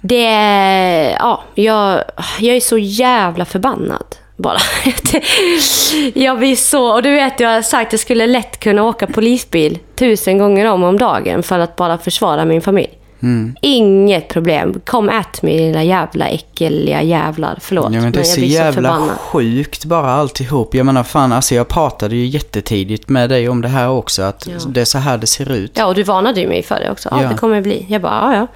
Det 0.00 0.26
är... 0.26 1.10
Ja, 1.18 1.42
jag, 1.54 2.00
jag 2.40 2.56
är 2.56 2.60
så 2.60 2.78
jävla 2.78 3.44
förbannad. 3.44 4.04
Bara. 4.36 4.58
jag 6.14 6.38
blir 6.38 6.56
så... 6.56 6.92
Och 6.94 7.02
du 7.02 7.10
vet, 7.10 7.40
jag 7.40 7.48
har 7.48 7.62
sagt 7.62 7.86
att 7.88 7.92
jag 7.92 8.00
skulle 8.00 8.26
lätt 8.26 8.60
kunna 8.60 8.82
åka 8.84 9.06
polisbil 9.06 9.78
tusen 9.96 10.38
gånger 10.38 10.66
om 10.66 10.82
om 10.84 10.98
dagen 10.98 11.42
för 11.42 11.58
att 11.58 11.76
bara 11.76 11.98
försvara 11.98 12.44
min 12.44 12.62
familj. 12.62 12.90
Mm. 13.22 13.56
Inget 13.60 14.28
problem. 14.28 14.80
Kom 14.86 15.08
ät 15.08 15.42
mig 15.42 15.58
lilla 15.58 15.82
jävla 15.82 16.26
äckliga 16.28 17.02
jävlar. 17.02 17.58
Förlåt. 17.60 17.92
Ja, 17.94 18.00
men 18.00 18.12
det 18.12 18.18
är 18.18 18.20
jag 18.20 18.26
så 18.26 18.40
jävla 18.40 18.72
förbannad. 18.72 19.18
sjukt 19.18 19.84
bara 19.84 20.10
alltihop. 20.12 20.74
Jag 20.74 20.86
menar 20.86 21.02
fan, 21.02 21.32
alltså 21.32 21.54
jag 21.54 21.68
pratade 21.68 22.16
ju 22.16 22.26
jättetidigt 22.26 23.08
med 23.08 23.30
dig 23.30 23.48
om 23.48 23.60
det 23.60 23.68
här 23.68 23.88
också. 23.90 24.22
Att 24.22 24.46
Ja. 24.46 24.54
det 24.68 24.80
är 24.80 24.84
så 24.84 24.98
här 24.98 25.18
det 25.18 25.26
ser 25.26 25.52
ut. 25.52 25.72
Ja, 25.74 25.86
och 25.86 25.94
du 25.94 26.02
varnade 26.02 26.40
ju 26.40 26.48
mig 26.48 26.62
för 26.62 26.80
det 26.80 26.90
också. 26.90 27.08
Ja, 27.12 27.22
Ja. 27.22 27.28
det 27.28 27.34
kommer 27.34 27.60
bli. 27.60 27.86
Jag 27.88 28.02
bara, 28.02 28.34
ja, 28.34 28.46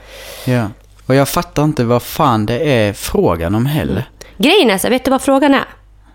ja. 0.46 0.52
Ja. 0.52 0.66
Och 1.08 1.14
jag 1.14 1.28
fattar 1.28 1.64
inte 1.64 1.84
vad 1.84 2.02
fan 2.02 2.46
det 2.46 2.72
är 2.72 2.92
frågan 2.92 3.54
om 3.54 3.66
heller. 3.66 4.08
Grejen 4.36 4.70
är 4.70 4.78
så, 4.78 4.88
vet 4.88 5.04
du 5.04 5.10
vad 5.10 5.22
frågan 5.22 5.54
är? 5.54 5.64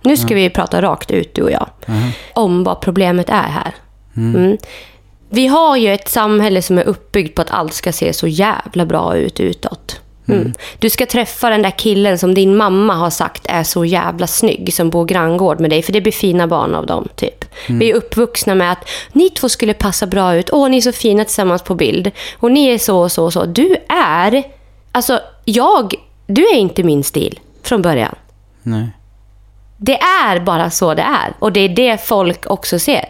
Nu 0.01 0.17
ska 0.17 0.35
vi 0.35 0.49
prata 0.49 0.81
rakt 0.81 1.11
ut, 1.11 1.35
du 1.35 1.41
och 1.41 1.51
jag. 1.51 1.67
Om 2.33 2.63
vad 2.63 2.81
problemet 2.81 3.29
är 3.29 3.47
här. 3.47 3.75
Mm. 4.17 4.57
Vi 5.29 5.47
har 5.47 5.77
ju 5.77 5.93
ett 5.93 6.09
samhälle 6.09 6.61
som 6.61 6.77
är 6.77 6.83
uppbyggt 6.83 7.35
på 7.35 7.41
att 7.41 7.51
allt 7.51 7.73
ska 7.73 7.91
se 7.91 8.13
så 8.13 8.27
jävla 8.27 8.85
bra 8.85 9.15
ut 9.15 9.39
utåt. 9.39 9.99
Mm. 10.27 10.53
Du 10.79 10.89
ska 10.89 11.05
träffa 11.05 11.49
den 11.49 11.61
där 11.61 11.77
killen 11.77 12.17
som 12.17 12.33
din 12.33 12.55
mamma 12.55 12.93
har 12.93 13.09
sagt 13.09 13.45
är 13.49 13.63
så 13.63 13.85
jävla 13.85 14.27
snygg 14.27 14.73
som 14.73 14.89
bor 14.89 15.05
granngård 15.05 15.59
med 15.59 15.69
dig. 15.69 15.81
För 15.81 15.93
det 15.93 16.01
blir 16.01 16.11
fina 16.11 16.47
barn 16.47 16.75
av 16.75 16.85
dem, 16.85 17.07
typ. 17.15 17.45
Vi 17.67 17.91
är 17.91 17.95
uppvuxna 17.95 18.55
med 18.55 18.71
att 18.71 18.89
ni 19.11 19.29
två 19.29 19.49
skulle 19.49 19.73
passa 19.73 20.07
bra 20.07 20.35
ut. 20.35 20.49
Åh, 20.51 20.69
ni 20.69 20.77
är 20.77 20.81
så 20.81 20.91
fina 20.91 21.23
tillsammans 21.23 21.61
på 21.61 21.75
bild. 21.75 22.11
Och 22.39 22.51
ni 22.51 22.67
är 22.67 22.77
så 22.77 22.99
och 22.99 23.11
så 23.11 23.25
och 23.25 23.33
så. 23.33 23.45
Du 23.45 23.75
är... 23.89 24.43
Alltså, 24.95 25.19
jag... 25.45 25.93
Du 26.27 26.41
är 26.47 26.55
inte 26.55 26.83
min 26.83 27.03
stil 27.03 27.39
från 27.63 27.81
början. 27.81 28.15
Nej. 28.63 28.87
Det 29.77 29.99
är 29.99 30.39
bara 30.39 30.69
så 30.69 30.93
det 30.93 31.01
är. 31.01 31.33
Och 31.39 31.51
det 31.51 31.59
är 31.59 31.69
det 31.69 32.05
folk 32.05 32.45
också 32.51 32.79
ser. 32.79 33.05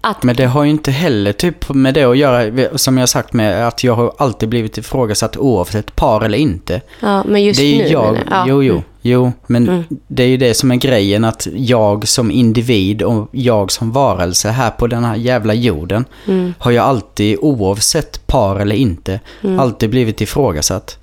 Att, 0.00 0.22
Men 0.22 0.36
det 0.36 0.44
har 0.46 0.64
ju 0.64 0.70
inte 0.70 0.90
heller 0.90 1.32
typ 1.32 1.68
med 1.68 1.94
det 1.94 2.04
att 2.04 2.16
göra, 2.18 2.68
som 2.78 2.98
jag 2.98 3.08
sagt 3.08 3.32
med 3.32 3.68
att 3.68 3.84
jag 3.84 3.94
har 3.94 4.12
alltid 4.18 4.48
blivit 4.48 4.78
ifrågasatt 4.78 5.36
oavsett 5.36 5.96
par 5.96 6.24
eller 6.24 6.38
inte. 6.38 6.80
ja, 7.00 7.24
men 7.24 7.44
just 7.44 7.60
det 7.60 7.66
är 7.66 7.76
ju 7.76 7.82
nu 7.82 7.88
jag. 7.88 8.18
Ja. 8.30 8.44
jo 8.48 8.62
jo, 8.62 8.82
jo, 9.02 9.32
men 9.46 9.68
Mm. 9.68 9.84
det 10.08 10.22
är 10.22 10.26
ju 10.28 10.36
det 10.36 10.54
som 10.54 10.70
är 10.70 10.76
grejen 10.76 11.24
att 11.24 11.48
jag 11.56 12.08
som 12.08 12.30
individ 12.30 13.02
och 13.02 13.28
jag 13.32 13.72
som 13.72 13.92
varelse 13.92 14.48
här 14.48 14.70
på 14.70 14.86
den 14.86 15.04
här 15.04 15.16
jävla 15.16 15.54
jorden 15.54 16.04
Mm. 16.26 16.54
har 16.58 16.70
jag 16.70 16.84
alltid, 16.84 17.38
oavsett 17.40 18.26
par 18.26 18.56
eller 18.60 18.76
inte, 18.76 19.20
Mm. 19.44 19.60
alltid 19.60 19.90
blivit 19.90 20.20
ifrågasatt. 20.20 20.98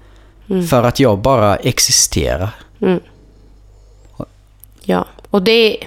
För 0.70 0.84
att 0.84 1.00
jag 1.00 1.18
bara 1.18 1.56
existerar. 1.56 2.50
Ja, 4.84 5.06
och 5.30 5.42
det, 5.42 5.78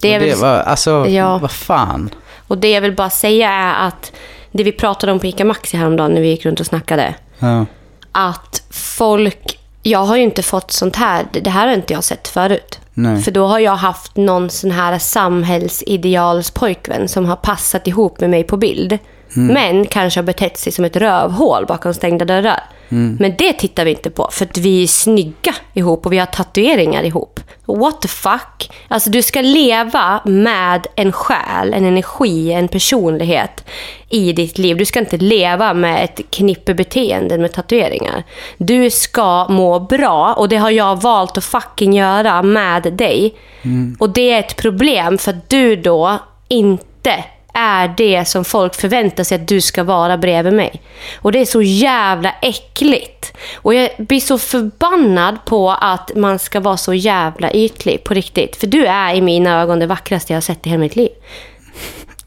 det 0.00 0.14
är 0.14 0.18
Och 0.20 0.24
det 0.24 0.30
väl... 0.30 0.38
var, 0.40 0.56
alltså, 0.56 1.06
Ja. 1.08 1.38
vad 1.38 1.50
fan. 1.50 2.10
Och 2.48 2.58
det 2.58 2.70
jag 2.70 2.80
vill 2.80 2.92
bara 2.94 3.10
säga 3.10 3.50
är 3.50 3.86
att 3.88 4.12
det 4.52 4.64
vi 4.64 4.72
pratade 4.72 5.12
om 5.12 5.20
på 5.20 5.26
Ica 5.26 5.44
Maxi 5.44 5.76
häromdagen 5.76 6.12
när 6.14 6.20
vi 6.20 6.28
gick 6.28 6.46
runt 6.46 6.60
och 6.60 6.66
snackade. 6.66 7.14
Ja. 7.38 7.66
Att 8.12 8.62
folk... 8.70 9.58
Jag 9.82 9.98
har 9.98 10.16
ju 10.16 10.22
inte 10.22 10.42
fått 10.42 10.70
sånt 10.70 10.96
här. 10.96 11.26
Det 11.32 11.50
här 11.50 11.66
har 11.66 11.74
inte 11.74 11.92
jag 11.92 12.04
sett 12.04 12.28
förut. 12.28 12.80
Nej. 12.94 13.22
För 13.22 13.30
då 13.30 13.46
har 13.46 13.58
jag 13.58 13.76
haft 13.76 14.16
någon 14.16 14.50
sån 14.50 14.70
här 14.70 14.98
samhällsidealspojkvän 14.98 17.08
som 17.08 17.24
har 17.24 17.36
passat 17.36 17.86
ihop 17.86 18.20
med 18.20 18.30
mig 18.30 18.44
på 18.44 18.56
bild. 18.56 18.98
Men 19.34 19.86
kanske 19.86 20.20
har 20.20 20.24
betett 20.24 20.58
sig 20.58 20.72
som 20.72 20.84
ett 20.84 20.96
rövhål 20.96 21.66
bakom 21.66 21.94
stängda 21.94 22.24
dörrar. 22.24 22.62
Men 22.88 23.34
det 23.38 23.52
tittar 23.52 23.84
vi 23.84 23.90
inte 23.90 24.10
på 24.10 24.28
för 24.32 24.44
att 24.44 24.58
vi 24.58 24.82
är 24.82 24.86
snygga 24.86 25.54
ihop 25.74 26.06
och 26.06 26.12
vi 26.12 26.18
har 26.18 26.26
tatueringar 26.26 27.02
ihop. 27.02 27.40
What 27.66 28.02
the 28.02 28.08
fuck? 28.08 28.70
Alltså 28.88 29.10
du 29.10 29.22
ska 29.22 29.40
leva 29.40 30.20
med 30.24 30.86
en 30.94 31.12
själ, 31.12 31.74
en 31.74 31.84
energi, 31.84 32.52
en 32.52 32.68
personlighet 32.68 33.64
i 34.08 34.32
ditt 34.32 34.58
liv. 34.58 34.76
Du 34.76 34.84
ska 34.84 34.98
inte 34.98 35.16
leva 35.16 35.74
med 35.74 36.04
ett 36.04 36.20
knippe 36.30 36.74
beteenden 36.74 37.42
med 37.42 37.52
tatueringar. 37.52 38.24
Du 38.56 38.90
ska 38.90 39.48
må 39.48 39.80
bra 39.80 40.34
och 40.34 40.48
det 40.48 40.56
har 40.56 40.70
jag 40.70 41.02
valt 41.02 41.38
att 41.38 41.44
fucking 41.44 41.92
göra 41.92 42.42
med 42.42 42.82
dig. 42.92 43.34
Och 43.98 44.10
det 44.10 44.32
är 44.32 44.40
ett 44.40 44.56
problem 44.56 45.18
för 45.18 45.30
att 45.30 45.48
du 45.48 45.76
då 45.76 46.18
inte 46.48 47.24
är 47.56 47.94
det 47.96 48.24
som 48.24 48.44
folk 48.44 48.74
förväntar 48.74 49.24
sig 49.24 49.34
att 49.34 49.48
du 49.48 49.60
ska 49.60 49.84
vara 49.84 50.18
bredvid 50.18 50.52
mig. 50.52 50.82
Och 51.18 51.32
det 51.32 51.38
är 51.38 51.44
så 51.44 51.62
jävla 51.62 52.34
äckligt. 52.42 53.32
Och 53.56 53.74
jag 53.74 53.90
blir 53.98 54.20
så 54.20 54.38
förbannad 54.38 55.44
på 55.44 55.70
att 55.70 56.10
man 56.16 56.38
ska 56.38 56.60
vara 56.60 56.76
så 56.76 56.94
jävla 56.94 57.52
ytlig 57.52 58.04
på 58.04 58.14
riktigt. 58.14 58.56
För 58.56 58.66
du 58.66 58.86
är 58.86 59.14
i 59.14 59.20
mina 59.20 59.60
ögon 59.62 59.78
det 59.78 59.86
vackraste 59.86 60.32
jag 60.32 60.36
har 60.36 60.42
sett 60.42 60.66
i 60.66 60.70
hela 60.70 60.80
mitt 60.80 60.96
liv. 60.96 61.10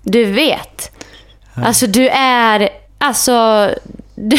Du 0.01 0.25
vet. 0.25 0.91
Alltså 1.55 1.88
du 1.88 2.09
är... 2.09 2.69
Alltså... 2.98 3.69
Du, 4.15 4.38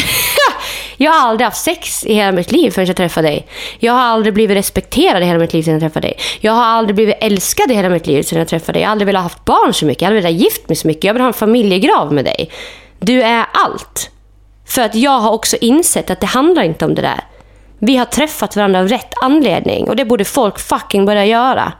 jag 1.01 1.11
har 1.11 1.29
aldrig 1.29 1.45
haft 1.45 1.63
sex 1.63 2.05
i 2.05 2.13
hela 2.13 2.31
mitt 2.31 2.51
liv 2.51 2.71
förrän 2.71 2.87
jag 2.87 2.95
träffade 2.95 3.27
dig. 3.27 3.47
Jag 3.79 3.93
har 3.93 4.01
aldrig 4.01 4.33
blivit 4.33 4.57
respekterad 4.57 5.23
i 5.23 5.25
hela 5.25 5.39
mitt 5.39 5.53
liv 5.53 5.63
sedan 5.63 5.73
jag 5.73 5.81
träffade 5.81 6.07
dig. 6.07 6.17
Jag 6.39 6.51
har 6.51 6.63
aldrig 6.63 6.95
blivit 6.95 7.15
älskad 7.21 7.71
i 7.71 7.73
hela 7.73 7.89
mitt 7.89 8.07
liv 8.07 8.23
sedan 8.23 8.39
jag 8.39 8.47
träffade 8.47 8.73
dig. 8.73 8.81
Jag 8.81 8.87
har 8.87 8.91
aldrig 8.91 9.05
velat 9.05 9.19
ha 9.19 9.25
haft 9.25 9.45
barn 9.45 9.73
så 9.73 9.85
mycket. 9.85 10.01
Jag 10.01 10.07
har 10.07 10.15
aldrig 10.15 10.23
velat 10.23 10.41
gift 10.41 10.69
mig 10.69 10.75
så 10.75 10.87
mycket. 10.87 11.03
Jag 11.03 11.13
vill 11.13 11.21
ha 11.21 11.27
en 11.27 11.33
familjegrav 11.33 12.13
med 12.13 12.25
dig. 12.25 12.51
Du 12.99 13.21
är 13.21 13.45
allt. 13.53 14.09
För 14.67 14.81
att 14.81 14.95
jag 14.95 15.19
har 15.19 15.31
också 15.31 15.57
insett 15.61 16.09
att 16.09 16.19
det 16.19 16.27
handlar 16.27 16.63
inte 16.63 16.85
om 16.85 16.95
det 16.95 17.01
där. 17.01 17.23
Vi 17.79 17.97
har 17.97 18.05
träffat 18.05 18.55
varandra 18.55 18.79
av 18.79 18.87
rätt 18.87 19.13
anledning 19.21 19.89
och 19.89 19.95
det 19.95 20.05
borde 20.05 20.25
folk 20.25 20.59
fucking 20.59 21.05
börja 21.05 21.25
göra. 21.25 21.73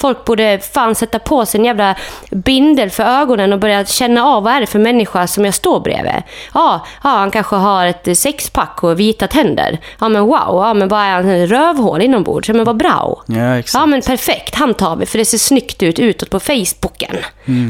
Folk 0.00 0.24
borde 0.24 0.58
fan 0.72 0.94
sätta 0.94 1.18
på 1.18 1.46
sig 1.46 1.58
en 1.58 1.64
jävla 1.64 1.94
bindel 2.30 2.90
för 2.90 3.04
ögonen 3.04 3.52
och 3.52 3.58
börja 3.58 3.84
känna 3.84 4.24
av 4.24 4.42
vad 4.42 4.52
är 4.52 4.60
det 4.60 4.66
för 4.66 4.78
människa 4.78 5.26
som 5.26 5.44
jag 5.44 5.54
står 5.54 5.80
bredvid. 5.80 6.22
Ja, 6.54 6.86
ja 7.02 7.10
han 7.10 7.30
kanske 7.30 7.56
har 7.56 7.86
ett 7.86 8.18
sexpack 8.18 8.82
och 8.82 9.00
vita 9.00 9.26
tänder. 9.26 9.78
Ja 10.00 10.08
men 10.08 10.22
wow, 10.22 10.62
ja 10.62 10.74
men 10.74 10.88
vad 10.88 11.00
är 11.00 11.10
han? 11.10 11.46
Rövhål 11.46 12.02
inombords? 12.02 12.48
Ja 12.48 12.54
men 12.54 12.64
vad 12.64 12.76
bra. 12.76 13.22
Ja, 13.26 13.58
exakt. 13.58 13.82
Ja 13.82 13.86
men 13.86 14.02
perfekt, 14.02 14.54
han 14.54 14.74
tar 14.74 14.96
vi 14.96 15.06
för 15.06 15.18
det 15.18 15.24
ser 15.24 15.38
snyggt 15.38 15.82
ut 15.82 15.98
utåt 15.98 16.30
på 16.30 16.40
Facebooken. 16.40 17.16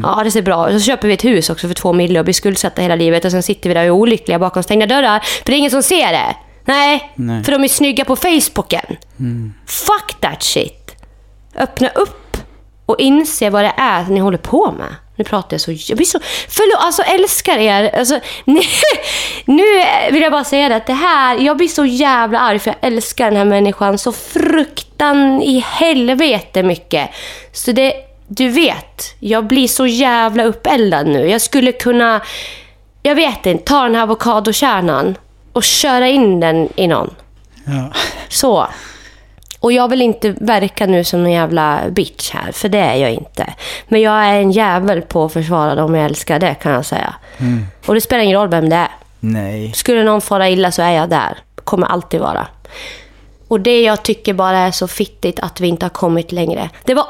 Ja 0.03 0.21
det 0.23 0.31
ser 0.31 0.41
bra 0.41 0.69
ut. 0.69 0.81
Så 0.81 0.85
köper 0.85 1.07
vi 1.07 1.13
ett 1.13 1.25
hus 1.25 1.49
också 1.49 1.67
för 1.67 1.75
två 1.75 1.93
mille 1.93 2.19
och 2.19 2.25
blir 2.25 2.33
skuldsatta 2.33 2.81
hela 2.81 2.95
livet 2.95 3.25
och 3.25 3.31
sen 3.31 3.43
sitter 3.43 3.69
vi 3.69 3.73
där 3.73 3.81
och 3.81 3.87
är 3.87 3.91
olyckliga 3.91 4.39
bakom 4.39 4.63
stängda 4.63 4.85
dörrar 4.85 5.19
för 5.19 5.45
det 5.45 5.53
är 5.53 5.57
ingen 5.57 5.71
som 5.71 5.83
ser 5.83 6.11
det. 6.11 6.35
Nej, 6.65 7.11
Nej. 7.15 7.43
för 7.43 7.51
de 7.51 7.63
är 7.63 7.67
snygga 7.67 8.05
på 8.05 8.15
Facebooken. 8.15 8.97
Fuck 9.67 10.21
that 10.21 10.43
shit. 10.43 10.78
Öppna 11.55 11.89
upp 11.89 12.37
och 12.85 12.99
inse 12.99 13.49
vad 13.49 13.63
det 13.63 13.73
är 13.77 14.03
ni 14.03 14.19
håller 14.19 14.37
på 14.37 14.71
med. 14.71 14.95
Nu 15.15 15.25
pratar 15.25 15.53
jag 15.53 15.61
så... 15.61 15.71
Jag 15.71 15.97
blir 15.97 16.05
så... 16.05 16.19
Förlåt, 16.47 16.85
alltså 16.85 17.01
älskar 17.01 17.57
er. 17.57 17.95
Alltså, 17.99 18.19
ni, 18.45 18.61
nu 19.45 19.63
vill 20.11 20.21
jag 20.21 20.31
bara 20.31 20.43
säga 20.43 20.69
det 20.69 20.75
att 20.75 20.87
det 20.87 20.93
här... 20.93 21.37
Jag 21.37 21.57
blir 21.57 21.67
så 21.67 21.85
jävla 21.85 22.39
arg 22.39 22.59
för 22.59 22.69
jag 22.69 22.77
älskar 22.81 23.25
den 23.25 23.37
här 23.37 23.45
människan 23.45 23.97
så 23.97 24.11
fruktan 24.11 25.41
i 25.41 25.59
helvete 25.59 26.63
mycket. 26.63 27.09
Så 27.51 27.71
det... 27.71 27.93
Du 28.27 28.49
vet, 28.49 29.15
jag 29.19 29.47
blir 29.47 29.67
så 29.67 29.87
jävla 29.87 30.43
uppeldad 30.43 31.07
nu. 31.07 31.29
Jag 31.29 31.41
skulle 31.41 31.71
kunna... 31.71 32.21
Jag 33.03 33.15
vet 33.15 33.45
inte, 33.45 33.65
ta 33.65 33.83
den 33.83 33.95
här 33.95 34.03
avokadokärnan 34.03 35.15
och 35.53 35.63
köra 35.63 36.07
in 36.07 36.39
den 36.39 36.69
i 36.75 36.87
någon. 36.87 37.15
Ja. 37.65 37.91
Så. 38.29 38.67
Och 39.59 39.71
jag 39.71 39.87
vill 39.87 40.01
inte 40.01 40.31
verka 40.31 40.85
nu 40.85 41.03
som 41.03 41.25
en 41.25 41.31
jävla 41.31 41.81
bitch 41.89 42.31
här, 42.31 42.51
för 42.51 42.69
det 42.69 42.77
är 42.77 42.95
jag 42.95 43.11
inte. 43.11 43.53
Men 43.87 44.01
jag 44.01 44.25
är 44.25 44.33
en 44.39 44.51
jävel 44.51 45.01
på 45.01 45.25
att 45.25 45.33
försvara 45.33 45.75
dem 45.75 45.95
jag 45.95 46.05
älskar, 46.05 46.39
det 46.39 46.53
kan 46.53 46.71
jag 46.71 46.85
säga. 46.85 47.15
Och 47.85 47.93
det 47.93 48.01
spelar 48.01 48.23
ingen 48.23 48.39
roll 48.39 48.49
vem 48.49 48.69
det 48.69 48.75
är. 48.75 48.91
Nej. 49.19 49.73
Skulle 49.73 50.03
någon 50.03 50.21
fara 50.21 50.49
illa 50.49 50.71
så 50.71 50.81
är 50.81 50.91
jag 50.91 51.09
där. 51.09 51.37
Kommer 51.63 51.87
alltid 51.87 52.19
vara. 52.19 52.47
Och 53.47 53.59
det 53.59 53.81
jag 53.81 54.03
tycker 54.03 54.33
bara 54.33 54.57
är 54.57 54.71
så 54.71 54.87
fittigt 54.87 55.39
att 55.39 55.59
vi 55.59 55.67
inte 55.67 55.85
har 55.85 55.89
kommit 55.89 56.31
längre. 56.31 56.69
Det 56.83 56.93
var 56.93 57.07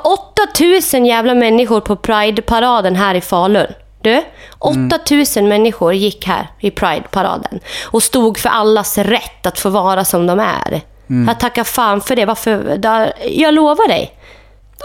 8000 0.54 1.06
jävla 1.06 1.34
människor 1.34 1.82
på 1.82 1.96
Pride-paraden 1.96 2.96
här 2.96 3.16
i 3.16 3.22
Falun. 3.22 3.68
Du, 4.02 4.24
8000 4.60 5.48
människor 5.48 5.94
gick 5.94 6.28
här 6.28 6.48
i 6.60 6.72
Pride-paraden 6.72 7.60
och 7.84 8.04
stod 8.04 8.38
för 8.38 8.50
allas 8.50 8.98
rätt 8.98 9.46
att 9.46 9.60
få 9.60 9.70
vara 9.70 10.06
som 10.06 10.28
de 10.28 10.40
är. 10.40 10.82
Jag 11.28 11.40
tackar 11.40 11.64
fan 11.64 12.02
för 12.02 12.16
det. 12.16 12.26
Varför? 12.26 12.78
Där, 12.78 13.14
jag 13.30 13.54
lovar 13.54 13.88
dig. 13.88 14.12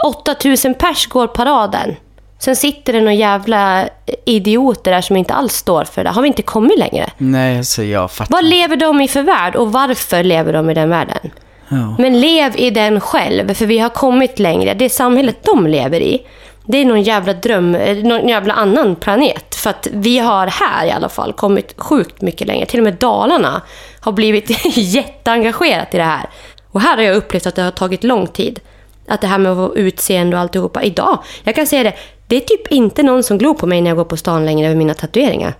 8000 0.03 0.73
pers 0.73 1.07
går 1.07 1.27
paraden. 1.27 1.95
Sen 2.39 2.55
sitter 2.55 2.93
det 2.93 2.99
några 2.99 3.13
jävla 3.13 3.89
idioter 4.25 4.91
där 4.91 5.01
som 5.01 5.15
inte 5.15 5.33
alls 5.33 5.53
står 5.53 5.83
för 5.83 6.03
det. 6.03 6.09
Har 6.09 6.21
vi 6.21 6.27
inte 6.27 6.41
kommit 6.41 6.79
längre? 6.79 7.09
Nej, 7.17 7.63
så 7.63 7.83
jag 7.83 8.11
fattar. 8.11 8.31
Vad 8.31 8.45
lever 8.45 8.75
de 8.75 9.01
i 9.01 9.07
för 9.07 9.21
värld 9.21 9.55
och 9.55 9.71
varför 9.71 10.23
lever 10.23 10.53
de 10.53 10.69
i 10.69 10.73
den 10.73 10.89
världen? 10.89 11.31
Ja. 11.69 11.95
Men 11.97 12.21
lev 12.21 12.53
i 12.57 12.69
den 12.69 12.99
själv, 12.99 13.53
för 13.53 13.65
vi 13.65 13.79
har 13.79 13.89
kommit 13.89 14.39
längre. 14.39 14.73
Det 14.73 14.89
samhället 14.89 15.37
de 15.43 15.67
lever 15.67 15.99
i, 15.99 16.21
det 16.65 16.77
är 16.77 16.85
någon 16.85 17.01
jävla 17.01 17.33
dröm, 17.33 17.75
eh, 17.75 17.97
någon 17.97 18.27
jävla 18.27 18.53
annan 18.53 18.95
planet. 18.95 19.55
För 19.55 19.69
att 19.69 19.87
vi 19.91 20.19
har 20.19 20.47
här 20.47 20.85
i 20.85 20.91
alla 20.91 21.09
fall 21.09 21.33
kommit 21.33 21.73
sjukt 21.77 22.21
mycket 22.21 22.47
längre. 22.47 22.65
Till 22.65 22.79
och 22.79 22.83
med 22.83 22.93
Dalarna 22.93 23.61
har 24.05 24.11
blivit 24.11 24.65
jätteengagerat 24.77 25.93
i 25.93 25.97
det 25.97 26.03
här. 26.03 26.29
Och 26.71 26.81
här 26.81 26.97
har 26.97 27.03
jag 27.03 27.15
upplevt 27.15 27.45
att 27.45 27.55
det 27.55 27.61
har 27.61 27.71
tagit 27.71 28.03
lång 28.03 28.27
tid. 28.27 28.59
Att 29.07 29.21
det 29.21 29.27
här 29.27 29.37
med 29.37 29.51
att 29.51 29.75
utseende 29.75 30.35
och 30.35 30.41
alltihopa. 30.41 30.83
Idag, 30.83 31.23
jag 31.43 31.55
kan 31.55 31.67
säga 31.67 31.83
det, 31.83 31.93
det 32.27 32.35
är 32.35 32.39
typ 32.39 32.71
inte 32.71 33.03
någon 33.03 33.23
som 33.23 33.37
glor 33.37 33.53
på 33.53 33.67
mig 33.67 33.81
när 33.81 33.89
jag 33.89 33.97
går 33.97 34.05
på 34.05 34.17
stan 34.17 34.45
längre 34.45 34.67
över 34.67 34.75
mina 34.75 34.93
tatueringar. 34.93 35.53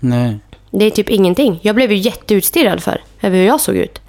Nej. 0.00 0.38
Det 0.70 0.84
är 0.84 0.90
typ 0.90 1.08
ingenting. 1.10 1.58
Jag 1.62 1.74
blev 1.74 1.92
ju 1.92 1.98
jätteutstirrad 1.98 2.82
för 2.82 3.00
över 3.20 3.38
hur 3.38 3.46
jag 3.46 3.60
såg 3.60 3.76
ut. 3.76 4.00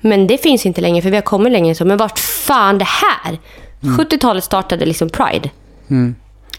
Men 0.00 0.26
det 0.26 0.38
finns 0.38 0.66
inte 0.66 0.80
längre 0.80 1.02
för 1.02 1.10
vi 1.10 1.16
har 1.16 1.22
kommit 1.22 1.52
längre 1.52 1.74
så. 1.74 1.84
Men 1.84 1.96
vart 1.96 2.18
fan 2.18 2.78
det 2.78 2.88
här? 2.88 3.38
70-talet 3.80 4.44
startade 4.44 4.86
liksom 4.86 5.08
Pride. 5.08 5.50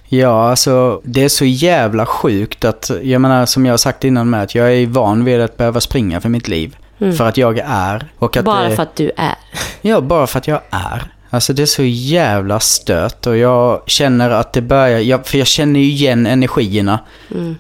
Ja, 0.08 0.50
alltså 0.50 1.02
det 1.04 1.24
är 1.24 1.30
så 1.30 1.46
jävla 1.46 2.06
sjukt 2.06 2.66
att, 2.66 2.92
jag 3.04 3.22
menar 3.22 3.46
som 3.46 3.66
jag 3.66 3.74
har 3.74 3.78
sagt 3.78 4.04
innan 4.04 4.30
med 4.30 4.44
att 4.44 4.56
jag 4.56 4.74
är 4.74 4.88
van 4.88 5.24
vid 5.26 5.42
att 5.42 5.58
behöva 5.58 5.80
springa 5.82 6.22
för 6.22 6.30
mitt 6.30 6.48
liv. 6.48 6.78
För 6.98 7.22
att 7.22 7.38
jag 7.38 7.60
är. 7.66 8.06
Och 8.20 8.38
att 8.38 8.46
Bara 8.46 8.70
det, 8.70 8.76
för 8.76 8.84
att 8.84 8.96
du 8.96 9.12
är. 9.18 9.36
Ja, 9.82 10.02
bara 10.02 10.28
för 10.28 10.40
att 10.40 10.48
jag 10.48 10.62
är. 10.70 11.04
Alltså 11.30 11.54
det 11.54 11.62
är 11.62 11.66
så 11.66 11.84
jävla 11.84 12.60
stört 12.60 13.28
och 13.28 13.38
jag 13.38 13.82
känner 13.88 14.30
att 14.30 14.54
det 14.54 14.62
börjar, 14.62 15.00
jag, 15.00 15.28
för 15.28 15.38
jag 15.38 15.48
känner 15.48 15.80
ju 15.80 15.86
igen 15.86 16.26
energierna 16.26 17.00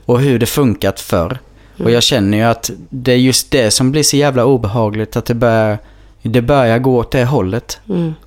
och 0.05 0.19
hur 0.19 0.39
det 0.39 0.45
funkat 0.45 0.99
förr. 0.99 1.39
Och 1.83 1.91
jag 1.91 2.03
känner 2.03 2.37
ju 2.37 2.43
att 2.43 2.71
det 2.89 3.11
är 3.11 3.17
just 3.17 3.51
det 3.51 3.71
som 3.71 3.91
blir 3.91 4.03
så 4.03 4.17
jävla 4.17 4.45
obehagligt, 4.45 5.15
att 5.15 5.25
det 5.25 5.33
börjar, 5.33 5.77
det 6.21 6.41
börjar 6.41 6.79
gå 6.79 6.97
åt 6.97 7.11
det 7.11 7.25
hållet. 7.25 7.79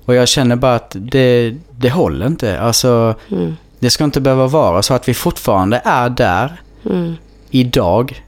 Och 0.05 0.15
jag 0.15 0.27
känner 0.27 0.55
bara 0.55 0.75
att 0.75 0.95
det, 0.99 1.55
det 1.71 1.89
håller 1.89 2.27
inte. 2.27 2.59
Alltså, 2.59 3.15
det 3.79 3.89
ska 3.89 4.03
inte 4.03 4.21
behöva 4.21 4.47
vara 4.47 4.81
så 4.81 4.93
att 4.93 5.09
vi 5.09 5.13
fortfarande 5.13 5.81
är 5.85 6.09
där 6.09 6.61
idag. 7.49 8.23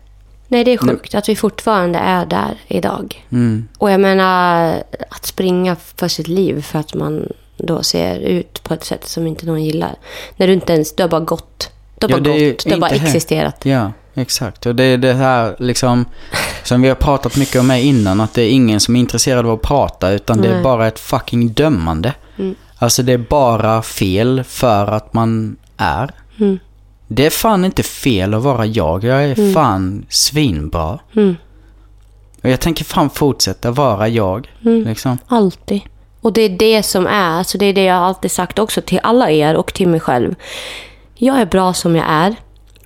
Nej, 0.47 0.63
det 0.63 0.71
är 0.73 0.77
sjukt 0.77 1.15
att 1.15 1.29
vi 1.29 1.35
fortfarande 1.35 1.99
är 1.99 2.25
där 2.25 2.57
idag. 2.67 3.25
Mm. 3.31 3.67
Och 3.77 3.91
jag 3.91 3.99
menar, 3.99 4.73
att 5.09 5.25
springa 5.25 5.75
för 5.95 6.07
sitt 6.07 6.27
liv 6.27 6.61
för 6.61 6.79
att 6.79 6.93
man 6.93 7.27
då 7.57 7.83
ser 7.83 8.19
ut 8.19 8.63
på 8.63 8.73
ett 8.73 8.83
sätt 8.83 9.07
som 9.07 9.27
inte 9.27 9.45
någon 9.45 9.63
gillar. 9.63 9.95
När 10.37 10.47
du 10.47 10.53
inte 10.53 10.73
ens, 10.73 10.95
du 10.95 11.03
har 11.03 11.07
bara 11.07 11.21
gått. 11.21 11.71
Du 11.99 12.07
har 12.07 12.11
Ja, 12.11 12.19
bara 12.19 12.49
gått. 12.49 12.65
Du 12.65 12.71
har 12.71 12.79
bara 12.79 12.89
existerat. 12.89 13.65
Ja, 13.65 13.91
exakt. 14.13 14.65
Och 14.65 14.75
det 14.75 14.83
är 14.83 14.97
det 14.97 15.13
här 15.13 15.55
liksom 15.59 16.05
som 16.63 16.81
vi 16.81 16.87
har 16.87 16.95
pratat 16.95 17.37
mycket 17.37 17.61
om 17.61 17.69
här 17.69 17.79
innan. 17.79 18.21
Att 18.21 18.33
det 18.33 18.41
är 18.41 18.49
ingen 18.49 18.79
som 18.79 18.95
är 18.95 18.99
intresserad 18.99 19.45
av 19.45 19.51
att 19.51 19.61
prata 19.61 20.11
utan 20.11 20.41
det 20.41 20.47
är 20.47 20.53
Nej. 20.53 20.63
bara 20.63 20.87
ett 20.87 20.99
fucking 20.99 21.53
dömande. 21.53 22.13
Alltså 22.81 23.03
det 23.03 23.13
är 23.13 23.17
bara 23.17 23.81
fel 23.81 24.43
för 24.43 24.87
att 24.87 25.13
man 25.13 25.57
är. 25.77 26.11
Mm. 26.39 26.59
Det 27.07 27.25
är 27.25 27.29
fan 27.29 27.65
inte 27.65 27.83
fel 27.83 28.33
att 28.33 28.43
vara 28.43 28.65
jag. 28.65 29.03
Jag 29.03 29.23
är 29.23 29.53
fan 29.53 30.05
svinbra. 30.09 30.99
Mm. 31.15 31.35
Och 32.43 32.49
jag 32.49 32.59
tänker 32.59 32.85
fan 32.85 33.09
fortsätta 33.09 33.71
vara 33.71 34.07
jag. 34.07 34.51
Mm. 34.65 34.83
Liksom. 34.83 35.17
Alltid. 35.27 35.81
Och 36.21 36.33
det 36.33 36.41
är 36.41 36.49
det 36.49 36.83
som 36.83 37.07
är, 37.07 37.29
alltså 37.29 37.57
det 37.57 37.65
är 37.65 37.73
det 37.73 37.83
jag 37.83 37.97
alltid 37.97 38.31
sagt 38.31 38.59
också 38.59 38.81
till 38.81 38.99
alla 39.03 39.31
er 39.31 39.55
och 39.55 39.73
till 39.73 39.87
mig 39.87 39.99
själv. 39.99 40.35
Jag 41.15 41.41
är 41.41 41.45
bra 41.45 41.73
som 41.73 41.95
jag 41.95 42.05
är 42.09 42.35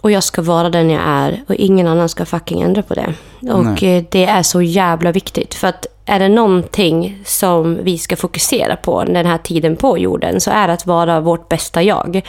och 0.05 0.11
jag 0.11 0.23
ska 0.23 0.41
vara 0.41 0.69
den 0.69 0.89
jag 0.89 1.01
är 1.05 1.43
och 1.47 1.55
ingen 1.55 1.87
annan 1.87 2.09
ska 2.09 2.25
fucking 2.25 2.61
ändra 2.61 2.81
på 2.81 2.93
det. 2.93 3.13
Och 3.51 3.83
eh, 3.83 4.03
det 4.11 4.25
är 4.25 4.43
så 4.43 4.61
jävla 4.61 5.11
viktigt 5.11 5.53
för 5.53 5.67
att 5.67 5.87
är 6.05 6.19
det 6.19 6.29
någonting 6.29 7.21
som 7.25 7.83
vi 7.83 7.97
ska 7.97 8.15
fokusera 8.15 8.75
på 8.75 9.03
den 9.03 9.25
här 9.25 9.37
tiden 9.37 9.75
på 9.75 9.97
jorden 9.97 10.41
så 10.41 10.51
är 10.51 10.67
det 10.67 10.73
att 10.73 10.85
vara 10.85 11.19
vårt 11.19 11.49
bästa 11.49 11.83
jag. 11.83 12.21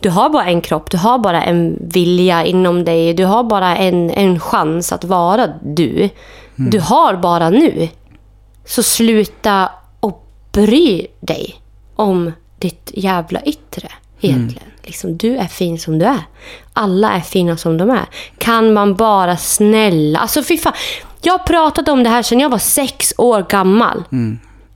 Du 0.00 0.10
har 0.10 0.30
bara 0.30 0.44
en 0.44 0.60
kropp, 0.60 0.90
du 0.90 0.96
har 0.96 1.18
bara 1.18 1.42
en 1.42 1.78
vilja 1.80 2.44
inom 2.44 2.84
dig, 2.84 3.14
du 3.14 3.24
har 3.24 3.44
bara 3.44 3.76
en, 3.76 4.10
en 4.10 4.40
chans 4.40 4.92
att 4.92 5.04
vara 5.04 5.46
du. 5.62 6.08
Du 6.56 6.80
har 6.80 7.16
bara 7.16 7.50
nu. 7.50 7.88
Så 8.64 8.82
sluta 8.82 9.70
och 10.00 10.26
bry 10.52 11.06
dig 11.20 11.54
om 11.96 12.32
ditt 12.58 12.90
jävla 12.94 13.42
yttre 13.42 13.88
egentligen. 14.20 14.68
Liksom, 14.82 15.16
du 15.16 15.36
är 15.36 15.46
fin 15.46 15.78
som 15.78 15.98
du 15.98 16.04
är. 16.04 16.22
Alla 16.72 17.12
är 17.12 17.20
fina 17.20 17.56
som 17.56 17.78
de 17.78 17.90
är. 17.90 18.04
Kan 18.38 18.72
man 18.72 18.94
bara 18.94 19.36
snälla... 19.36 20.18
Alltså 20.18 20.42
fy 20.42 20.58
fan. 20.58 20.72
Jag 21.22 21.32
har 21.32 21.38
pratat 21.38 21.88
om 21.88 22.02
det 22.02 22.10
här 22.10 22.22
sedan 22.22 22.40
jag 22.40 22.48
var 22.48 22.58
sex 22.58 23.14
år 23.18 23.46
gammal. 23.48 24.04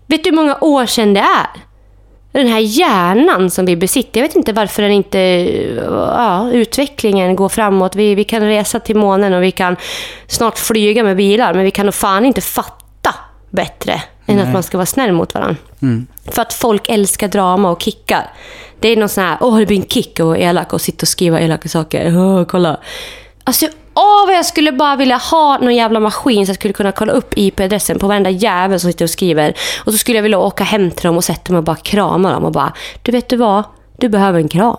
Vet 0.07 0.25
du 0.25 0.31
hur 0.31 0.37
många 0.37 0.59
år 0.61 0.87
sedan 0.87 1.15
det 1.15 1.21
är? 1.21 1.47
Den 2.33 2.47
här 2.47 2.59
hjärnan 2.59 3.51
som 3.51 3.67
vi 3.67 3.77
besitter. 3.77 4.21
Jag 4.21 4.29
vet 4.29 4.37
inte 4.37 4.53
varför 4.53 4.83
den 4.83 4.93
inte... 4.93 5.19
Ja, 5.95 6.51
utvecklingen 6.53 7.37
går 7.37 7.49
framåt. 7.49 7.97
Vi, 7.97 8.15
vi 8.15 8.25
kan 8.25 8.43
resa 8.43 8.81
till 8.81 8.97
månen 8.97 9.35
och 9.35 9.43
vi 9.43 9.51
kan 9.51 9.77
snart 10.27 10.59
flyga 10.59 11.03
med 11.03 11.17
bilar. 11.17 11.55
Men 11.55 11.65
vi 11.65 11.71
kan 11.71 11.87
nog 11.87 11.95
fan 11.95 12.25
inte 12.25 12.41
fatta 12.41 13.15
bättre 13.51 14.03
än 14.27 14.39
att 14.39 14.53
man 14.53 14.63
ska 14.63 14.77
vara 14.79 14.87
snäll 14.87 15.13
mot 15.13 15.35
varandra. 15.35 15.57
För 16.31 16.43
att 16.43 16.53
folk 16.53 16.89
älskar 16.89 17.29
drama 17.29 17.71
och 17.71 17.83
kickar. 17.83 18.31
Det 18.81 18.89
är 18.89 18.97
någon 18.97 19.09
sån 19.09 19.25
här, 19.25 19.37
åh 19.41 19.59
det 19.59 19.67
blir 19.67 19.77
en 19.77 19.87
kick 19.87 20.21
vara 20.21 20.39
elak 20.39 20.73
och 20.73 20.81
sitta 20.81 21.03
och 21.05 21.09
skriva 21.09 21.41
elaka 21.41 21.69
saker. 21.69 22.19
Åh, 22.19 22.45
kolla. 22.45 22.77
Alltså, 23.45 23.67
åh 23.95 24.27
vad 24.27 24.35
jag 24.37 24.47
skulle 24.47 24.73
bara 24.73 24.97
vilja 24.97 25.17
ha 25.17 25.59
någon 25.59 25.75
jävla 25.75 26.01
maskin 26.01 26.47
så 26.47 26.51
jag 26.51 26.57
skulle 26.57 26.75
kunna 26.75 26.93
kolla 26.93 27.13
upp 27.13 27.33
IP-adressen 27.37 27.99
på 27.99 28.07
varenda 28.07 28.31
jävel 28.31 28.81
som 28.81 28.91
sitter 28.93 29.05
och 29.05 29.11
skriver. 29.11 29.55
Och 29.85 29.93
så 29.93 29.99
skulle 29.99 30.19
jag 30.19 30.23
vilja 30.23 30.39
åka 30.39 30.65
hem 30.65 30.91
till 30.91 31.07
dem 31.07 31.17
och 31.17 31.25
sätta 31.25 31.53
mig 31.53 31.59
och 31.59 31.65
bara 31.65 31.77
krama 31.77 32.33
dem 32.33 32.45
och 32.45 32.53
bara, 32.53 32.73
du 33.03 33.13
vet 33.13 33.29
du 33.29 33.37
vad? 33.37 33.65
Du 33.99 34.09
behöver 34.09 34.39
en 34.41 34.49
kram. 34.49 34.77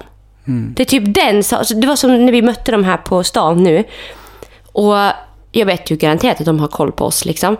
Det 0.75 0.83
är 0.83 0.85
typ 0.85 1.03
den, 1.15 1.43
så- 1.43 1.55
alltså, 1.55 1.73
det 1.75 1.87
var 1.87 1.95
som 1.95 2.25
när 2.25 2.31
vi 2.31 2.41
mötte 2.41 2.71
dem 2.71 2.83
här 2.83 2.97
på 2.97 3.23
stan 3.23 3.63
nu. 3.63 3.83
Och 4.71 4.95
jag 5.51 5.65
vet 5.65 5.91
ju 5.91 5.95
garanterat 5.95 6.39
att 6.39 6.45
de 6.45 6.59
har 6.59 6.67
koll 6.67 6.91
på 6.91 7.05
oss 7.05 7.25
liksom. 7.25 7.57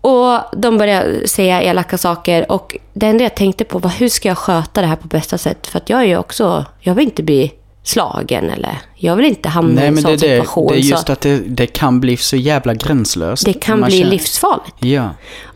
Och 0.00 0.38
de 0.56 0.78
började 0.78 1.28
säga 1.28 1.62
elaka 1.62 1.98
saker 1.98 2.52
och 2.52 2.76
det 2.92 3.06
enda 3.06 3.24
jag 3.24 3.34
tänkte 3.34 3.64
på 3.64 3.78
var 3.78 3.90
hur 3.90 4.08
ska 4.08 4.28
jag 4.28 4.38
sköta 4.38 4.80
det 4.80 4.86
här 4.86 4.96
på 4.96 5.08
bästa 5.08 5.38
sätt? 5.38 5.66
För 5.66 5.78
att 5.78 5.90
jag 5.90 6.00
är 6.00 6.04
ju 6.04 6.16
också, 6.18 6.64
jag 6.80 6.94
vill 6.94 7.04
inte 7.04 7.22
bli 7.22 7.52
slagen 7.82 8.50
eller 8.50 8.78
jag 8.94 9.16
vill 9.16 9.26
inte 9.26 9.48
hamna 9.48 9.72
i 9.72 9.74
Nej 9.74 9.86
en 9.88 9.94
men 9.94 10.04
det 10.04 10.08
sån 10.18 10.28
det, 10.28 10.36
situation. 10.36 10.66
det 10.72 10.74
är 10.74 10.78
just 10.78 11.06
så 11.06 11.12
att 11.12 11.20
det, 11.20 11.38
det 11.38 11.66
kan 11.66 12.00
bli 12.00 12.16
så 12.16 12.36
jävla 12.36 12.74
gränslöst. 12.74 13.44
det 13.44 13.52
kan 13.52 13.82
bli 13.82 13.98
känner- 13.98 14.10
livsfarligt. 14.10 14.76
Ja. 14.80 15.08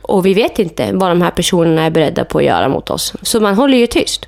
Och 0.03 0.27
vi 0.27 0.35
vet 0.35 0.59
inte 0.59 0.91
vad 0.93 1.11
de 1.11 1.23
här 1.23 1.31
personerna 1.31 1.83
är 1.83 1.91
beredda 1.91 2.25
på 2.25 2.39
att 2.39 2.45
göra 2.45 2.69
mot 2.69 2.91
oss. 2.91 3.13
Så 3.23 3.41
man 3.41 3.55
håller 3.55 3.79
ju 3.79 3.87
tyst. 3.87 4.27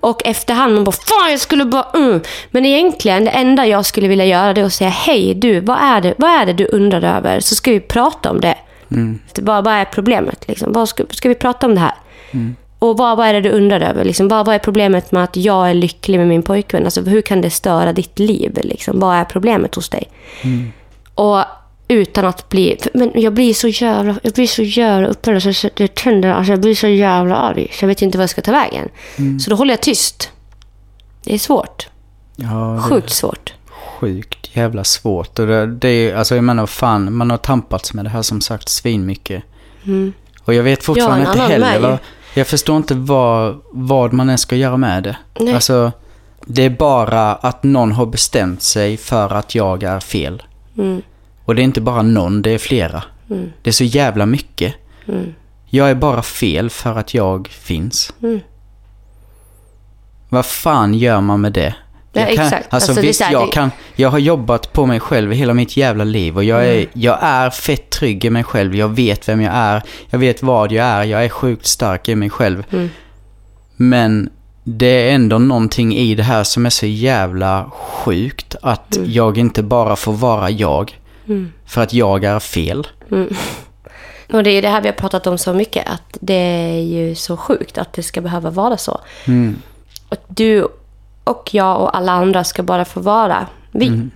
Och 0.00 0.26
efterhand 0.26 0.74
man 0.74 0.84
bara 0.84 0.92
Fan 0.92 1.30
jag 1.30 1.40
skulle 1.40 1.64
bara 1.64 1.86
mm. 1.94 2.20
Men 2.50 2.66
egentligen 2.66 3.24
det 3.24 3.30
enda 3.30 3.66
jag 3.66 3.86
skulle 3.86 4.08
vilja 4.08 4.24
göra 4.24 4.52
det 4.54 4.60
är 4.60 4.64
att 4.64 4.72
säga 4.72 4.90
Hej 4.90 5.34
du, 5.34 5.60
vad 5.60 5.78
är 5.80 6.00
det, 6.00 6.14
vad 6.18 6.30
är 6.30 6.46
det 6.46 6.52
du 6.52 6.66
undrar 6.66 7.16
över? 7.16 7.40
Så 7.40 7.54
ska 7.54 7.70
vi 7.70 7.80
prata 7.80 8.30
om 8.30 8.40
det. 8.40 8.54
Det 9.32 9.42
Vad, 9.42 9.64
vad 9.64 9.74
är 9.74 9.84
problemet? 9.84 10.48
Liksom? 10.48 10.72
Vad 10.72 10.88
ska, 10.88 11.04
ska 11.10 11.28
vi 11.28 11.34
prata 11.34 11.66
om 11.66 11.74
det 11.74 11.80
här? 11.80 11.94
Och 12.78 12.96
vad, 12.98 13.16
vad 13.16 13.26
är 13.26 13.32
det 13.32 13.40
du 13.40 13.50
undrar 13.50 13.80
över? 13.80 14.04
Liksom, 14.04 14.28
vad, 14.28 14.46
vad 14.46 14.54
är 14.54 14.58
problemet 14.58 15.12
med 15.12 15.24
att 15.24 15.36
jag 15.36 15.70
är 15.70 15.74
lycklig 15.74 16.18
med 16.18 16.28
min 16.28 16.42
pojkvän? 16.42 16.84
Alltså, 16.84 17.02
hur 17.02 17.22
kan 17.22 17.40
det 17.40 17.50
störa 17.50 17.92
ditt 17.92 18.18
liv? 18.18 18.58
Liksom? 18.62 19.00
Vad 19.00 19.16
är 19.16 19.24
problemet 19.24 19.74
hos 19.74 19.88
dig? 19.88 20.08
Och 21.14 21.44
utan 21.88 22.24
att 22.24 22.48
bli... 22.48 22.78
Men 22.94 23.12
jag 23.14 23.32
blir 23.32 23.54
så 23.54 23.68
jävla, 23.68 24.14
jag 24.22 24.32
blir 24.32 24.46
så 24.46 24.62
jävla 24.62 25.08
upprörd. 25.08 25.42
Så 25.42 25.52
så 25.52 25.68
det 25.74 25.94
tänder, 25.94 26.32
alltså 26.32 26.52
jag 26.52 26.60
blir 26.60 26.74
så 26.74 26.86
jävla 26.86 27.36
arg. 27.36 27.68
Så 27.72 27.84
jag 27.84 27.88
vet 27.88 28.02
inte 28.02 28.18
vad 28.18 28.22
jag 28.22 28.30
ska 28.30 28.42
ta 28.42 28.52
vägen. 28.52 28.88
Så 29.40 29.50
då 29.50 29.56
håller 29.56 29.72
jag 29.72 29.82
tyst. 29.82 30.30
Det 31.24 31.34
är 31.34 31.38
svårt. 31.38 31.88
Ja, 32.36 32.48
det 32.76 32.82
Sjukt 32.82 33.10
svårt. 33.10 33.54
Sjukt 34.00 34.56
jävla 34.56 34.84
svårt. 34.84 35.38
Och 35.38 35.46
det, 35.46 35.66
det 35.66 35.88
är, 35.88 36.16
alltså 36.16 36.34
jag 36.34 36.44
menar 36.44 36.66
fan, 36.66 37.12
man 37.14 37.30
har 37.30 37.36
tampats 37.36 37.94
med 37.94 38.04
det 38.04 38.08
här 38.08 38.22
som 38.22 38.40
sagt 38.40 38.68
svinmycket. 38.68 39.42
Och 40.44 40.54
jag 40.54 40.62
vet 40.62 40.84
fortfarande 40.84 41.24
Ja, 41.24 41.32
inte 41.32 41.44
heller 41.44 41.80
vad, 41.80 41.98
Jag 42.34 42.46
förstår 42.46 42.76
inte 42.76 42.94
vad, 42.94 43.60
vad 43.70 44.12
man 44.12 44.28
ens 44.28 44.40
ska 44.40 44.56
göra 44.56 44.76
med 44.76 45.02
det. 45.02 45.16
Nej. 45.40 45.54
Alltså, 45.54 45.92
det 46.46 46.62
är 46.62 46.70
bara 46.70 47.34
att 47.34 47.62
någon 47.62 47.92
har 47.92 48.06
bestämt 48.06 48.62
sig 48.62 48.96
för 48.96 49.34
att 49.34 49.54
jag 49.54 49.82
är 49.82 50.00
fel. 50.00 50.42
Mm. 50.78 51.02
Och 51.44 51.54
det 51.54 51.62
är 51.62 51.64
inte 51.64 51.80
bara 51.80 52.02
någon, 52.02 52.42
det 52.42 52.50
är 52.50 52.58
flera. 52.58 53.02
Det 53.62 53.70
är 53.70 53.72
så 53.72 53.84
jävla 53.84 54.26
mycket. 54.26 54.74
Mm. 55.08 55.34
Jag 55.66 55.90
är 55.90 55.94
bara 55.94 56.22
fel 56.22 56.70
för 56.70 56.98
att 56.98 57.14
jag 57.14 57.48
finns. 57.48 58.12
Mm. 58.22 58.40
Vad 60.28 60.46
fan 60.46 60.94
gör 60.94 61.20
man 61.20 61.40
med 61.40 61.52
det? 61.52 61.74
Ja, 62.14 62.20
Jag 62.28 62.34
kan, 62.36 62.44
exakt. 62.46 62.74
Alltså, 62.74 62.90
Alltså, 62.90 63.06
visst, 63.06 63.20
här, 63.22 63.32
jag, 63.32 63.48
det- 63.48 63.52
kan, 63.52 63.70
jag 63.96 64.08
har 64.08 64.18
jobbat 64.18 64.72
på 64.72 64.86
mig 64.86 65.00
själv 65.00 65.32
hela 65.32 65.54
mitt 65.54 65.76
jävla 65.76 66.04
liv 66.04 66.36
och 66.36 66.44
jag 66.44 66.66
är, 66.66 66.74
Mm. 66.74 66.88
jag 66.92 67.18
är 67.22 67.50
fett 67.50 67.90
trygg 67.90 68.24
i 68.24 68.30
mig 68.30 68.44
själv. 68.44 68.74
Jag 68.74 68.88
vet 68.88 69.28
vem 69.28 69.40
jag 69.40 69.54
är. 69.54 69.82
Jag 70.10 70.18
vet 70.18 70.42
vad 70.42 70.72
jag 70.72 70.86
är. 70.86 71.04
Jag 71.04 71.24
är 71.24 71.28
sjukt 71.28 71.66
stark 71.66 72.08
i 72.08 72.14
mig 72.14 72.30
själv. 72.30 72.64
Mm. 72.70 72.90
Men 73.76 74.30
det 74.64 74.86
är 75.10 75.14
ändå 75.14 75.38
någonting 75.38 75.96
i 75.96 76.14
det 76.14 76.22
här 76.22 76.44
som 76.44 76.66
är 76.66 76.70
så 76.70 76.86
jävla 76.86 77.70
sjukt. 77.72 78.56
Att 78.62 78.96
Mm. 78.96 79.10
jag 79.10 79.38
inte 79.38 79.62
bara 79.62 79.96
får 79.96 80.12
vara 80.12 80.50
jag. 80.50 80.98
För 81.66 81.82
att 81.82 81.92
jag 81.94 82.24
är 82.24 82.38
fel. 82.40 82.86
Och 84.32 84.42
det 84.44 84.50
är 84.50 84.62
det 84.62 84.68
här 84.68 84.80
vi 84.80 84.88
har 84.88 84.94
pratat 84.94 85.26
om 85.26 85.38
så 85.38 85.52
mycket. 85.54 85.88
Att 85.88 86.18
det 86.20 86.34
är 86.34 86.80
ju 86.80 87.14
så 87.14 87.36
sjukt 87.36 87.78
att 87.78 87.92
det 87.92 88.02
ska 88.02 88.20
behöva 88.20 88.50
vara 88.50 88.76
så. 88.76 89.00
Mm. 89.26 89.56
Och 90.08 90.16
du 90.28 90.68
och 91.24 91.50
jag 91.52 91.80
och 91.80 91.96
alla 91.96 92.12
andra 92.12 92.44
ska 92.44 92.62
bara 92.62 92.84
få 92.84 93.00
vara 93.00 93.46
vi. 93.72 94.08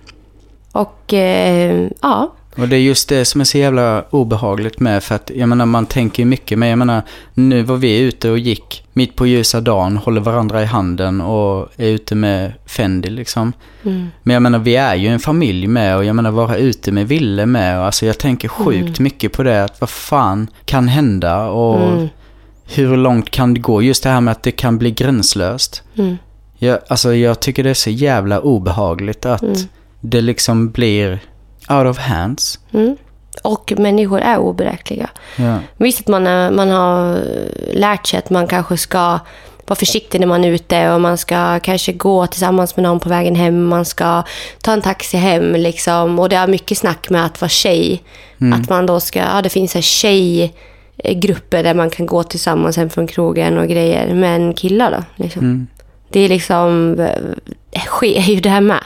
Och 0.71 1.13
eh, 1.13 1.87
ja, 2.01 2.33
Och 2.57 2.67
det 2.67 2.75
är 2.75 2.79
just 2.79 3.09
det 3.09 3.25
som 3.25 3.41
är 3.41 3.45
så 3.45 3.57
jävla 3.57 4.03
obehagligt 4.09 4.79
med. 4.79 5.03
För 5.03 5.15
att 5.15 5.31
jag 5.35 5.49
menar, 5.49 5.65
man 5.65 5.85
tänker 5.85 6.23
ju 6.23 6.27
mycket. 6.29 6.59
Men 6.59 6.69
jag 6.69 6.77
menar, 6.77 7.01
nu 7.33 7.61
var 7.63 7.75
vi 7.77 7.99
ute 7.99 8.29
och 8.31 8.39
gick 8.39 8.83
mitt 8.93 9.15
på 9.15 9.27
ljusa 9.27 9.61
dagen, 9.61 9.97
håller 9.97 10.21
varandra 10.21 10.61
i 10.61 10.65
handen 10.65 11.21
och 11.21 11.67
är 11.77 11.87
ute 11.87 12.15
med 12.15 12.53
Fendi 12.65 13.09
liksom. 13.09 13.53
Mm. 13.83 14.07
Men 14.23 14.33
jag 14.33 14.41
menar, 14.43 14.59
vi 14.59 14.75
är 14.75 14.95
ju 14.95 15.07
en 15.07 15.19
familj 15.19 15.67
med 15.67 15.97
och 15.97 16.05
jag 16.05 16.15
menar, 16.15 16.31
vara 16.31 16.57
ute 16.57 16.91
med 16.91 17.07
Ville 17.07 17.45
med. 17.45 17.79
Och 17.79 17.85
alltså 17.85 18.05
jag 18.05 18.17
tänker 18.17 18.47
sjukt 18.47 18.99
mycket 18.99 19.33
på 19.33 19.43
det. 19.43 19.63
Att 19.63 19.81
vad 19.81 19.89
fan 19.89 20.47
kan 20.65 20.87
hända 20.87 21.43
och 21.45 21.79
Mm. 21.81 22.07
hur 22.75 22.97
långt 22.97 23.29
kan 23.29 23.53
det 23.53 23.59
gå? 23.59 23.81
Just 23.81 24.03
det 24.03 24.09
här 24.09 24.21
med 24.21 24.31
att 24.31 24.43
det 24.43 24.51
kan 24.51 24.77
bli 24.77 24.91
gränslöst. 24.91 25.83
Mm. 25.97 26.17
Jag, 26.61 26.79
alltså 26.87 27.15
jag 27.15 27.39
tycker 27.39 27.63
det 27.63 27.69
är 27.69 27.73
så 27.73 27.89
jävla 27.89 28.39
obehagligt 28.39 29.25
att 29.25 29.41
Mm. 29.41 29.55
det 30.01 30.21
liksom 30.21 30.69
blir 30.71 31.19
out 31.69 31.85
of 31.87 31.97
hands. 31.97 32.59
Mm. 32.73 32.97
Och 33.43 33.73
människor 33.77 34.19
är 34.19 34.37
oberäkneliga. 34.37 35.09
Ja. 35.35 35.57
Visst 35.77 35.99
att 35.99 36.07
man, 36.07 36.27
är, 36.27 36.51
man 36.51 36.69
har 36.69 37.19
lärt 37.73 38.07
sig 38.07 38.19
att 38.19 38.29
man 38.29 38.47
kanske 38.47 38.77
ska 38.77 39.19
vara 39.67 39.75
försiktig 39.75 40.19
när 40.19 40.27
man 40.27 40.43
är 40.43 40.51
ute 40.51 40.91
och 40.91 41.01
man 41.01 41.17
ska 41.17 41.59
kanske 41.59 41.91
gå 41.93 42.27
tillsammans 42.27 42.75
med 42.75 42.83
någon 42.83 42.99
på 42.99 43.09
vägen 43.09 43.35
hem. 43.35 43.65
Man 43.65 43.85
ska 43.85 44.23
ta 44.61 44.73
en 44.73 44.81
taxi 44.81 45.17
hem 45.17 45.53
liksom. 45.53 46.19
Och 46.19 46.29
det 46.29 46.35
är 46.35 46.47
mycket 46.47 46.77
snack 46.77 47.09
med 47.09 47.25
att 47.25 47.41
vara 47.41 47.49
tjej. 47.49 48.03
Att 48.53 48.69
man 48.69 48.85
då 48.85 48.99
ska, 48.99 49.19
ja 49.19 49.41
det 49.41 49.49
finns 49.49 49.75
en 49.75 49.81
tjejgrupper 49.81 51.63
där 51.63 51.73
man 51.73 51.89
kan 51.89 52.05
gå 52.05 52.23
tillsammans 52.23 52.77
hem 52.77 52.89
från 52.89 53.07
krogen 53.07 53.57
och 53.57 53.67
grejer. 53.67 54.13
Men 54.13 54.53
killar 54.53 54.91
då? 54.91 55.23
Liksom. 55.23 55.41
Mm. 55.41 55.67
Det 56.09 56.19
är 56.19 56.29
liksom, 56.29 56.99
eh, 57.71 57.81
sker 57.81 58.21
ju 58.21 58.39
det 58.39 58.49
här 58.49 58.61
med. 58.61 58.83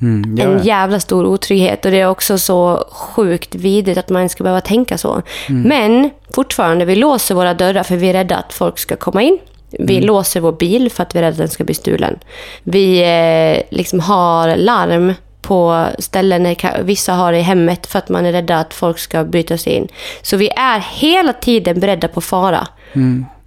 Mm, 0.00 0.38
En 0.40 0.62
jävla 0.64 1.00
stor 1.00 1.26
otrygghet 1.26 1.84
och 1.84 1.90
det 1.90 2.00
är 2.00 2.08
också 2.08 2.38
så 2.38 2.88
sjukt 2.90 3.54
vidrigt 3.54 3.98
att 3.98 4.08
man 4.08 4.28
ska 4.28 4.42
behöva 4.44 4.60
tänka 4.60 4.98
så. 4.98 5.22
Men 5.48 6.10
fortfarande, 6.34 6.84
vi 6.84 6.94
låser 6.94 7.34
våra 7.34 7.54
dörrar 7.54 7.82
för 7.82 7.96
vi 7.96 8.08
är 8.08 8.12
rädda 8.12 8.36
att 8.36 8.52
folk 8.52 8.78
ska 8.78 8.96
komma 8.96 9.22
in. 9.22 9.38
Vi 9.70 10.00
låser 10.00 10.40
vår 10.40 10.52
bil 10.52 10.90
för 10.90 11.02
att 11.02 11.14
vi 11.14 11.18
är 11.18 11.22
rädda 11.22 11.32
att 11.32 11.38
den 11.38 11.48
ska 11.48 11.64
bli 11.64 11.74
stulen. 11.74 12.18
Vi 12.62 13.02
eh, 13.02 13.76
liksom 13.76 14.00
har 14.00 14.56
larm 14.56 15.12
på 15.42 15.86
ställen 15.98 16.56
vissa 16.82 17.12
har 17.12 17.32
det 17.32 17.38
i 17.38 17.42
hemmet 17.42 17.86
för 17.86 17.98
att 17.98 18.08
man 18.08 18.26
är 18.26 18.32
rädda 18.32 18.58
att 18.58 18.74
folk 18.74 18.98
ska 18.98 19.24
bryta 19.24 19.58
sig 19.58 19.72
in. 19.72 19.88
Så 20.22 20.36
vi 20.36 20.48
är 20.56 20.80
hela 20.92 21.32
tiden 21.32 21.80
beredda 21.80 22.08
på 22.08 22.20
fara. 22.20 22.66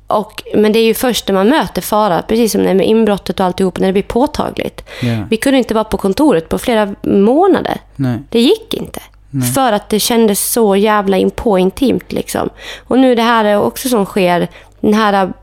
Och, 0.09 0.43
men 0.55 0.71
det 0.71 0.79
är 0.79 0.83
ju 0.83 0.93
först 0.93 1.27
när 1.27 1.35
man 1.35 1.49
möter 1.49 1.81
fara, 1.81 2.21
precis 2.21 2.51
som 2.51 2.61
med 2.61 2.87
inbrottet 2.87 3.39
och 3.39 3.45
alltihop, 3.45 3.79
när 3.79 3.87
det 3.87 3.93
blir 3.93 4.03
påtagligt. 4.03 4.83
Ja. 5.01 5.17
Vi 5.29 5.37
kunde 5.37 5.57
inte 5.57 5.73
vara 5.73 5.83
på 5.83 5.97
kontoret 5.97 6.49
på 6.49 6.57
flera 6.57 6.95
månader. 7.01 7.77
Nej. 7.95 8.17
Det 8.29 8.39
gick 8.39 8.73
inte. 8.73 8.99
För 9.55 9.73
att 9.73 9.89
det 9.89 9.99
kändes 9.99 10.51
så 10.51 10.75
jävla 10.75 11.17
inpå 11.17 11.57
intimt 11.57 12.11
liksom. 12.11 12.49
Och 12.87 12.99
nu 12.99 13.15
det 13.15 13.21
här 13.21 13.45
är 13.45 13.61
också 13.61 13.89
som 13.89 14.05
sker, 14.05 14.47
den 14.79 14.93
här, 14.93 15.33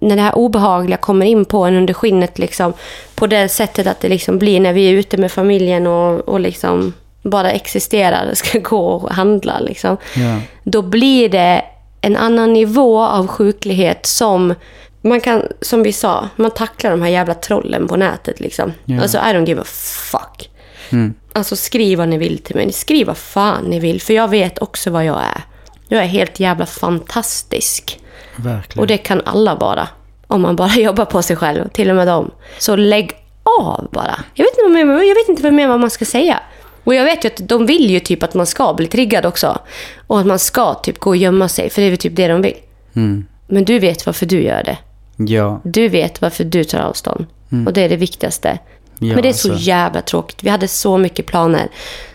när 0.00 0.16
det 0.16 0.22
här 0.22 0.38
obehagliga 0.38 0.96
kommer 0.96 1.26
in 1.26 1.44
på 1.44 1.64
en 1.64 1.76
under 1.76 1.94
skinnet 1.94 2.38
liksom. 2.38 2.72
På 3.14 3.26
det 3.26 3.48
sättet 3.48 3.86
att 3.86 4.00
det 4.00 4.08
liksom 4.08 4.38
blir 4.38 4.60
när 4.60 4.72
vi 4.72 4.88
är 4.88 4.92
ute 4.92 5.16
med 5.16 5.32
familjen 5.32 5.86
och, 5.86 6.28
och 6.28 6.40
liksom 6.40 6.92
bara 7.22 7.50
existerar, 7.50 8.34
ska 8.34 8.58
gå 8.58 8.86
och 8.86 9.10
handla 9.10 9.60
liksom. 9.60 9.96
Ja. 10.16 10.40
Då 10.64 10.82
blir 10.82 11.28
det 11.28 11.64
en 12.00 12.16
annan 12.16 12.52
nivå 12.52 13.02
av 13.02 13.26
sjuklighet 13.26 14.06
som 14.06 14.54
man 15.02 15.20
kan, 15.20 15.42
som 15.60 15.82
vi 15.82 15.92
sa, 15.92 16.28
man 16.36 16.50
tacklar 16.50 16.90
de 16.90 17.02
här 17.02 17.08
jävla 17.08 17.34
trollen 17.34 17.88
på 17.88 17.96
nätet 17.96 18.40
liksom. 18.40 18.72
Ja. 18.84 19.02
Alltså 19.02 19.18
I 19.18 19.20
don't 19.20 19.46
give 19.46 19.60
a 19.60 19.64
fuck. 20.10 20.50
Mm. 20.90 21.14
Alltså 21.32 21.56
skriv 21.56 21.98
vad 21.98 22.08
ni 22.08 22.18
vill 22.18 22.38
till 22.38 22.56
mig. 22.56 22.72
Skriv 22.72 23.06
vad 23.06 23.16
fan 23.16 23.64
ni 23.64 23.80
vill. 23.80 24.00
För 24.00 24.14
jag 24.14 24.28
vet 24.28 24.58
också 24.58 24.90
vad 24.90 25.04
jag 25.04 25.16
är. 25.20 25.42
Jag 25.88 26.02
är 26.02 26.06
helt 26.06 26.40
jävla 26.40 26.66
fantastisk. 26.66 28.00
Verkligen. 28.36 28.80
Och 28.80 28.86
det 28.86 28.98
kan 28.98 29.22
alla 29.24 29.54
vara. 29.54 29.88
Om 30.26 30.40
man 30.42 30.56
bara 30.56 30.68
jobbar 30.76 31.04
på 31.04 31.22
sig 31.22 31.36
själv. 31.36 31.68
Till 31.68 31.90
och 31.90 31.96
med 31.96 32.06
dem. 32.06 32.30
Så 32.58 32.76
lägg 32.76 33.12
av 33.60 33.88
bara. 33.92 34.20
Jag 34.34 34.44
vet 34.44 34.52
inte 34.58 34.62
vad, 34.62 34.70
mer- 34.72 35.08
jag 35.08 35.14
vet 35.14 35.28
inte 35.28 35.50
mer 35.50 35.68
vad 35.68 35.80
man 35.80 35.90
ska 35.90 36.04
säga. 36.04 36.40
Och 36.88 36.94
jag 36.94 37.04
vet 37.04 37.24
ju 37.24 37.28
att 37.28 37.48
de 37.48 37.66
vill 37.66 37.90
ju 37.90 38.00
typ 38.00 38.22
att 38.22 38.34
man 38.34 38.46
ska 38.46 38.74
bli 38.74 38.86
triggad 38.86 39.26
också. 39.26 39.58
Och 40.06 40.20
att 40.20 40.26
man 40.26 40.38
ska 40.38 40.74
typ 40.74 40.98
gå 40.98 41.10
och 41.10 41.16
gömma 41.16 41.48
sig. 41.48 41.70
För 41.70 41.82
det 41.82 41.86
är 41.86 41.90
väl 41.90 41.98
typ 41.98 42.16
det 42.16 42.28
de 42.28 42.42
vill. 42.42 42.54
Mm. 42.94 43.26
Men 43.46 43.64
du 43.64 43.78
vet 43.78 44.06
varför 44.06 44.26
du 44.26 44.42
gör 44.42 44.62
det. 44.62 44.78
Ja. 45.16 45.60
Du 45.64 45.88
vet 45.88 46.20
varför 46.20 46.44
du 46.44 46.64
tar 46.64 46.78
avstånd. 46.78 47.26
Och 47.66 47.72
det 47.72 47.82
är 47.82 47.88
det 47.88 47.96
viktigaste. 47.96 48.58
Ja, 48.98 49.14
Men 49.14 49.22
det 49.22 49.28
är 49.28 49.32
så 49.32 49.50
alltså. 49.52 49.64
jävla 49.64 50.02
tråkigt. 50.02 50.42
Vi 50.42 50.48
hade 50.48 50.68
så 50.68 50.98
mycket 50.98 51.26
planer. 51.26 51.68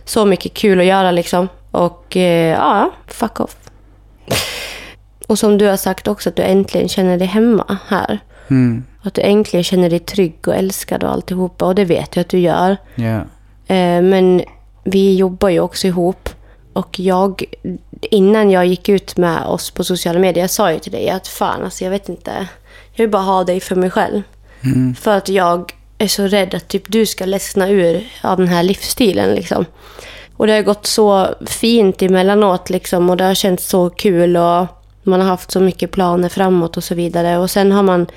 Så 0.05 0.25
mycket 0.25 0.53
kul 0.53 0.79
att 0.79 0.85
göra 0.85 1.11
liksom. 1.11 1.47
Och 1.71 2.17
eh, 2.17 2.57
ja, 2.57 2.91
fuck 3.07 3.39
off. 3.39 3.55
Och 5.27 5.39
som 5.39 5.57
du 5.57 5.67
har 5.67 5.77
sagt 5.77 6.07
också, 6.07 6.29
att 6.29 6.35
du 6.35 6.41
äntligen 6.41 6.89
känner 6.89 7.17
dig 7.17 7.27
hemma 7.27 7.77
här. 7.87 8.19
Mm. 8.47 8.83
Att 9.01 9.13
du 9.13 9.21
äntligen 9.21 9.63
känner 9.63 9.89
dig 9.89 9.99
trygg 9.99 10.47
och 10.47 10.55
älskad 10.55 11.03
och 11.03 11.11
alltihopa. 11.11 11.65
Och 11.65 11.75
det 11.75 11.85
vet 11.85 12.15
jag 12.15 12.21
att 12.21 12.29
du 12.29 12.39
gör. 12.39 12.77
Eh, 13.67 14.01
men 14.01 14.41
vi 14.83 15.15
jobbar 15.15 15.49
ju 15.49 15.59
också 15.59 15.87
ihop. 15.87 16.29
Och 16.73 16.99
jag, 16.99 17.43
innan 18.01 18.51
jag 18.51 18.65
gick 18.65 18.89
ut 18.89 19.17
med 19.17 19.45
oss 19.45 19.71
på 19.71 19.83
sociala 19.83 20.19
medier, 20.19 20.43
jag 20.43 20.49
sa 20.49 20.71
ju 20.71 20.79
till 20.79 20.91
dig 20.91 21.09
att 21.09 21.27
fan, 21.27 21.63
alltså 21.63 21.83
jag 21.83 21.91
vet 21.91 22.09
inte. 22.09 22.47
Jag 22.93 23.03
vill 23.03 23.11
bara 23.11 23.21
ha 23.21 23.43
dig 23.43 23.59
för 23.59 23.75
mig 23.75 23.89
själv. 23.89 24.21
För 24.99 25.17
att 25.17 25.29
jag 25.29 25.73
är 25.97 26.07
så 26.07 26.23
rädd 26.23 26.55
att 26.55 26.67
typ 26.67 26.83
du 26.87 27.05
ska 27.05 27.25
ledsna 27.25 27.69
ur 27.69 28.07
av 28.21 28.37
den 28.37 28.47
här 28.47 28.63
livsstilen 28.63 29.35
liksom. 29.35 29.65
Och 30.37 30.47
det 30.47 30.53
har 30.53 30.61
gått 30.61 30.85
så 30.85 31.35
fint 31.45 32.01
emellanåt 32.01 32.69
liksom 32.69 33.09
och 33.09 33.17
det 33.17 33.23
har 33.23 33.33
känts 33.33 33.67
så 33.67 33.89
kul 33.89 34.37
och 34.37 34.67
man 35.03 35.21
har 35.21 35.27
haft 35.27 35.51
så 35.51 35.59
mycket 35.59 35.91
planer 35.91 36.29
framåt 36.29 36.77
och 36.77 36.83
så 36.83 36.95
vidare. 36.95 37.37
Och 37.37 37.51
sen 37.51 37.71
har 37.71 37.83
man, 37.83 38.07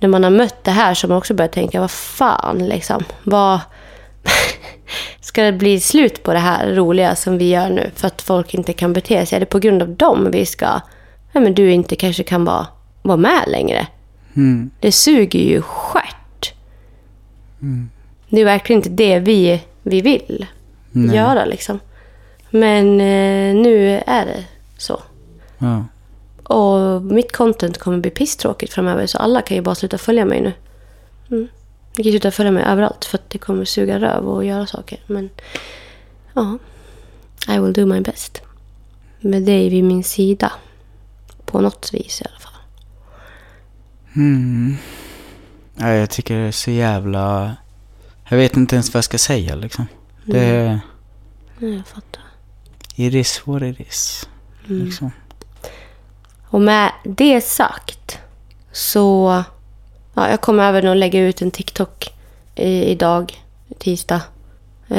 när 0.00 0.08
man 0.08 0.24
har 0.24 0.30
mött 0.30 0.64
det 0.64 0.70
här 0.70 0.94
så 0.94 1.06
har 1.06 1.08
man 1.08 1.18
också 1.18 1.34
börjat 1.34 1.52
tänka, 1.52 1.80
vad 1.80 1.90
fan 1.90 2.58
liksom. 2.58 3.04
Vad... 3.22 3.60
Ska 5.20 5.42
det 5.42 5.52
bli 5.52 5.80
slut 5.80 6.22
på 6.22 6.32
det 6.32 6.38
här 6.38 6.74
roliga 6.74 7.16
som 7.16 7.38
vi 7.38 7.48
gör 7.48 7.70
nu 7.70 7.90
för 7.94 8.06
att 8.06 8.22
folk 8.22 8.54
inte 8.54 8.72
kan 8.72 8.92
bete 8.92 9.26
sig? 9.26 9.36
Är 9.36 9.40
det 9.40 9.46
på 9.46 9.58
grund 9.58 9.82
av 9.82 9.88
dem 9.88 10.30
vi 10.32 10.46
ska... 10.46 10.80
Ja, 11.32 11.40
men 11.40 11.54
du 11.54 11.72
inte 11.72 11.96
kanske 11.96 12.22
kan 12.22 12.44
vara, 12.44 12.66
vara 13.02 13.16
med 13.16 13.44
längre? 13.48 13.86
Mm. 14.36 14.70
Det 14.80 14.92
suger 14.92 15.38
ju 15.38 15.62
stjärt. 15.62 16.54
Det 18.28 18.40
är 18.40 18.44
verkligen 18.44 18.78
inte 18.78 18.90
det 18.90 19.18
vi, 19.18 19.62
vi 19.82 20.00
vill 20.00 20.46
Nej. 20.90 21.16
göra 21.16 21.44
liksom. 21.44 21.80
Men 22.50 23.00
eh, 23.00 23.62
nu 23.62 24.02
är 24.06 24.26
det 24.26 24.44
så. 24.78 25.02
Ja. 25.58 25.84
Och 26.42 27.02
mitt 27.02 27.32
content 27.32 27.78
kommer 27.78 27.98
bli 27.98 28.10
pisstråkigt 28.10 28.72
framöver 28.72 29.06
så 29.06 29.18
alla 29.18 29.42
kan 29.42 29.56
ju 29.56 29.62
bara 29.62 29.74
sluta 29.74 29.98
följa 29.98 30.24
mig 30.24 30.40
nu. 30.40 30.52
Mm. 31.30 31.48
Ni 31.98 32.04
kan 32.04 32.12
sluta 32.12 32.30
följa 32.30 32.52
mig 32.52 32.64
överallt 32.64 33.04
för 33.04 33.18
att 33.18 33.30
det 33.30 33.38
kommer 33.38 33.64
suga 33.64 34.00
röv 34.00 34.28
och 34.28 34.44
göra 34.44 34.66
saker. 34.66 35.00
Men 35.06 35.30
ja, 36.34 36.58
I 37.48 37.58
will 37.58 37.72
do 37.72 37.86
my 37.86 38.00
best. 38.00 38.42
Med 39.20 39.42
dig 39.42 39.68
vid 39.68 39.84
min 39.84 40.04
sida. 40.04 40.52
På 41.44 41.60
något 41.60 41.90
vis 41.92 42.20
i 42.20 42.24
alla 42.24 42.38
fall. 42.38 42.52
Mm. 44.16 44.76
Ja, 45.74 45.88
jag 45.88 46.10
tycker 46.10 46.34
det 46.34 46.40
är 46.40 46.52
så 46.52 46.70
jävla... 46.70 47.56
Jag 48.28 48.38
vet 48.38 48.56
inte 48.56 48.74
ens 48.74 48.94
vad 48.94 48.98
jag 48.98 49.04
ska 49.04 49.18
säga 49.18 49.54
liksom. 49.54 49.86
Det 50.24 50.44
är... 50.44 50.80
Ja, 51.58 51.68
jag 51.68 51.86
fattar. 51.86 52.22
It 52.94 53.14
is 53.14 53.46
what 53.46 53.62
it 53.62 53.80
is. 53.80 54.28
Liksom. 54.64 55.10
Och 56.44 56.60
med 56.60 56.92
det 57.04 57.40
sagt 57.40 58.18
så... 58.72 59.44
Ja, 60.18 60.30
jag 60.30 60.40
kommer 60.40 60.68
även 60.68 60.88
att 60.88 60.96
lägga 60.96 61.20
ut 61.20 61.42
en 61.42 61.50
TikTok 61.50 62.12
i, 62.54 62.84
idag, 62.84 63.42
tisdag. 63.78 64.22
Eh, 64.88 64.96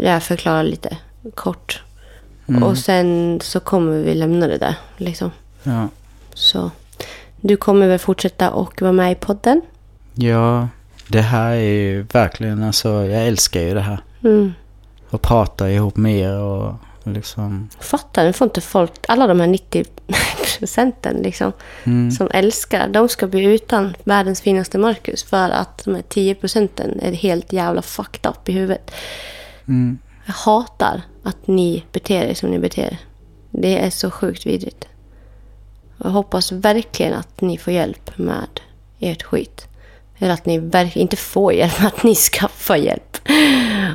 där 0.00 0.12
jag 0.12 0.22
förklarar 0.22 0.62
lite 0.62 0.96
kort. 1.34 1.82
Och 2.62 2.78
sen 2.78 3.40
så 3.42 3.60
kommer 3.60 3.98
vi 3.98 4.14
lämna 4.14 4.46
det 4.46 4.58
där. 4.58 4.74
Liksom. 4.96 5.30
Ja. 5.62 5.88
Så 6.34 6.70
du 7.40 7.56
kommer 7.56 7.88
väl 7.88 7.98
fortsätta 7.98 8.50
och 8.50 8.82
vara 8.82 8.92
med 8.92 9.12
i 9.12 9.14
podden? 9.14 9.62
ja, 10.14 10.68
det 11.08 11.22
här 11.22 11.50
är 11.50 11.60
ju 11.60 12.02
verkligen 12.02 12.62
alltså, 12.62 12.88
jag 12.88 13.26
älskar 13.26 13.60
ju 13.60 13.74
det 13.74 13.80
här. 13.80 13.98
Mm. 14.24 14.52
Och 15.10 15.22
prata 15.22 15.70
ihop 15.70 15.96
med 15.96 16.18
er 16.18 16.38
och 16.38 16.74
liksom... 17.12 17.68
Fattar, 17.80 18.24
nu 18.24 18.32
får 18.32 18.44
inte 18.44 18.60
folk, 18.60 18.92
alla 19.08 19.26
de 19.26 19.40
här 19.40 19.46
90 19.46 19.84
procenten 20.58 21.16
liksom, 21.16 21.52
Mm. 21.84 22.10
som 22.10 22.28
älskar, 22.30 22.88
de 22.88 23.08
ska 23.08 23.26
bli 23.26 23.44
utan 23.44 23.96
världens 24.04 24.40
finaste 24.40 24.78
Marcus 24.78 25.22
för 25.24 25.50
att 25.50 25.84
de 25.84 25.94
här 25.94 26.02
10 26.08 26.34
procenten 26.34 27.00
är 27.00 27.12
helt 27.12 27.52
jävla 27.52 27.82
fucked 27.82 28.30
up 28.30 28.48
i 28.48 28.52
huvudet. 28.52 28.90
Mm. 29.68 29.98
Jag 30.26 30.34
hatar 30.34 31.02
att 31.22 31.46
ni 31.46 31.84
beter 31.92 32.24
er 32.24 32.34
som 32.34 32.50
ni 32.50 32.58
beter 32.58 32.82
er. 32.82 32.98
Det 33.50 33.84
är 33.84 33.90
så 33.90 34.10
sjukt 34.10 34.46
vidrigt. 34.46 34.88
Jag 36.02 36.10
hoppas 36.10 36.52
verkligen 36.52 37.14
att 37.14 37.40
ni 37.40 37.58
får 37.58 37.72
hjälp 37.72 38.18
med 38.18 38.60
ert 39.00 39.22
skit. 39.22 39.68
Eller 40.24 40.34
att 40.34 40.46
ni 40.46 40.58
verkligen 40.58 41.02
inte 41.02 41.16
får 41.16 41.52
hjälp, 41.52 41.72
att 41.84 42.02
ni 42.02 42.14
skaffar 42.14 42.76
hjälp. 42.76 43.18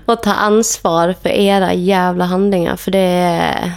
Och 0.06 0.24
ta 0.24 0.34
ansvar 0.34 1.16
för 1.22 1.30
era 1.30 1.74
jävla 1.74 2.26
handlingar, 2.26 2.76
för 2.76 2.92
det 2.92 3.00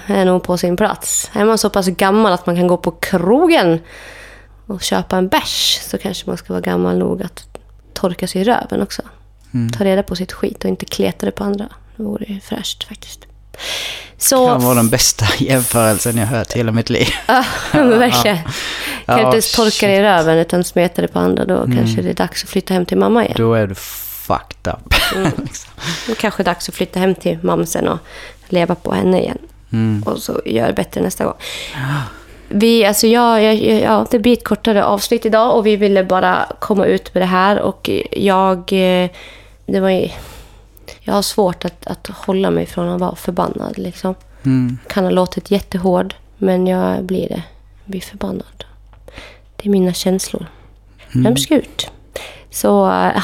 är 0.06 0.24
nog 0.24 0.42
på 0.42 0.58
sin 0.58 0.76
plats. 0.76 1.30
Är 1.34 1.44
man 1.44 1.58
så 1.58 1.70
pass 1.70 1.86
gammal 1.86 2.32
att 2.32 2.46
man 2.46 2.56
kan 2.56 2.66
gå 2.66 2.76
på 2.76 2.90
krogen 2.90 3.80
och 4.66 4.82
köpa 4.82 5.16
en 5.16 5.28
bärs 5.28 5.80
så 5.82 5.98
kanske 5.98 6.30
man 6.30 6.36
ska 6.36 6.52
vara 6.52 6.60
gammal 6.60 6.98
nog 6.98 7.22
att 7.22 7.46
torka 7.92 8.26
sig 8.26 8.40
i 8.40 8.44
röven 8.44 8.82
också. 8.82 9.02
Ta 9.78 9.84
reda 9.84 10.02
på 10.02 10.16
sitt 10.16 10.32
skit 10.32 10.64
och 10.64 10.70
inte 10.70 10.84
kleta 10.84 11.26
det 11.26 11.32
på 11.32 11.44
andra. 11.44 11.68
Det 11.96 12.02
vore 12.02 12.24
ju 12.24 12.40
fräscht 12.40 12.84
faktiskt. 12.84 13.26
Så, 14.18 14.46
kan 14.46 14.60
vara 14.62 14.74
den 14.74 14.88
bästa 14.88 15.24
jämförelsen 15.38 16.16
jag 16.16 16.26
hört 16.26 16.54
i 16.54 16.58
hela 16.58 16.72
mitt 16.72 16.90
liv. 16.90 17.06
Ja, 17.26 17.44
men 17.72 17.98
verkligen. 17.98 18.36
Kan 18.36 18.52
Ja, 19.06 19.18
inte 19.18 19.30
ens 19.30 19.52
torka 19.52 19.70
shit. 19.70 19.80
dig 19.88 19.96
i 19.96 20.02
röven 20.02 20.38
utan 20.38 20.64
smeta 20.64 21.02
det 21.02 21.08
på 21.08 21.18
andra. 21.18 21.44
Då 21.44 21.64
kanske 21.64 22.02
det 22.02 22.10
är 22.10 22.14
dags 22.14 22.44
att 22.44 22.50
flytta 22.50 22.74
hem 22.74 22.86
till 22.86 22.96
mamma 22.98 23.22
igen. 23.24 23.34
Då 23.36 23.54
är 23.54 23.66
du 23.66 23.74
fucked 23.74 24.72
up. 24.74 24.94
liksom. 25.42 25.70
Då 26.08 26.14
kanske 26.14 26.42
det 26.42 26.50
är 26.50 26.54
dags 26.54 26.68
att 26.68 26.74
flytta 26.74 27.00
hem 27.00 27.14
till 27.14 27.38
mamsen 27.42 27.88
och 27.88 27.98
leva 28.48 28.74
på 28.74 28.92
henne 28.94 29.20
igen. 29.20 29.38
Mm. 29.72 30.02
Och 30.02 30.18
så 30.18 30.40
gör 30.44 30.66
det 30.66 30.72
bättre 30.72 31.00
nästa 31.00 31.24
gång. 31.24 31.34
Vi, 32.48 32.84
alltså 32.84 33.06
jag, 33.06 33.42
jag, 33.42 33.54
jag- 33.54 33.80
ja, 33.80 34.06
det 34.10 34.18
blir 34.18 34.32
ett 34.32 34.44
kortare 34.44 34.84
avsnitt 34.84 35.26
idag 35.26 35.56
och 35.56 35.66
vi 35.66 35.76
ville 35.76 36.04
bara 36.04 36.46
komma 36.58 36.84
ut 36.86 37.14
med 37.14 37.22
det 37.22 37.26
här. 37.26 37.60
Och 37.60 37.90
jag... 38.10 38.58
eh, 38.58 39.10
Det 39.66 39.80
var 39.80 39.90
ju, 39.90 40.08
jag 41.04 41.14
har 41.14 41.22
svårt 41.22 41.64
att, 41.64 41.86
att 41.86 42.06
hålla 42.06 42.50
mig 42.50 42.66
från 42.66 42.88
att 42.88 43.00
vara 43.00 43.16
förbannad. 43.16 43.78
Liksom. 43.78 44.14
Mm. 44.42 44.78
Kan 44.88 45.04
ha 45.04 45.10
låtit 45.10 45.50
jättehård, 45.50 46.14
men 46.38 46.66
jag 46.66 47.04
blir 47.04 47.28
det. 47.28 47.42
Jag 47.84 47.90
blir 47.90 48.00
förbannad. 48.00 48.64
Det 49.56 49.68
är 49.68 49.70
mina 49.70 49.92
känslor. 49.92 50.46
De 51.12 51.36
ska 51.36 51.54
ut. 51.54 51.90
Så, 52.50 52.86
äh, 52.90 53.10
ja. 53.14 53.22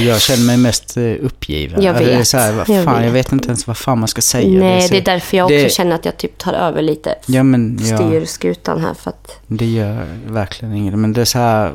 Jag 0.00 0.20
känner 0.20 0.44
mig 0.46 0.56
mest 0.56 0.96
eh, 0.96 1.02
uppgiven. 1.02 1.82
Jag 1.82 1.94
Det 1.96 2.12
är 2.12 2.16
vet. 2.18 2.28
så 2.28 2.38
här, 2.38 2.52
vad 2.52 2.68
Jag 2.68 2.84
fan, 2.84 3.04
jag, 3.04 3.10
vet. 3.12 3.26
vet 3.26 3.32
inte 3.32 3.46
ens 3.46 3.66
vad 3.66 3.76
fan 3.76 3.98
man 3.98 4.08
ska 4.08 4.20
säga. 4.20 4.60
Nej, 4.60 4.82
så- 4.82 4.92
det 4.92 4.98
är 5.00 5.04
därför 5.04 5.36
jag 5.36 5.44
också 5.44 5.54
det- 5.56 5.72
känner 5.72 5.94
att 5.96 6.04
jag 6.04 6.16
typ 6.16 6.38
tar 6.38 6.52
över 6.52 6.82
lite. 6.82 7.14
Ja, 7.26 7.42
men 7.42 7.78
ja, 7.82 7.96
Styr 7.96 8.24
skutan 8.24 8.80
här 8.80 8.94
för 8.94 9.10
att... 9.10 9.36
det 9.46 9.66
gör 9.66 10.06
verkligen 10.26 10.74
inget. 10.74 10.98
Men 10.98 11.12
det 11.12 11.20
är 11.20 11.24
så 11.24 11.38
här... 11.38 11.72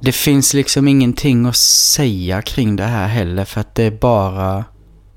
Det 0.00 0.12
finns 0.12 0.54
liksom 0.54 0.88
ingenting 0.88 1.46
att 1.46 1.56
säga 1.56 2.42
kring 2.42 2.76
det 2.76 2.84
här 2.84 3.08
heller 3.08 3.44
för 3.44 3.60
att 3.60 3.74
det 3.74 3.84
är 3.84 3.90
bara 3.90 4.64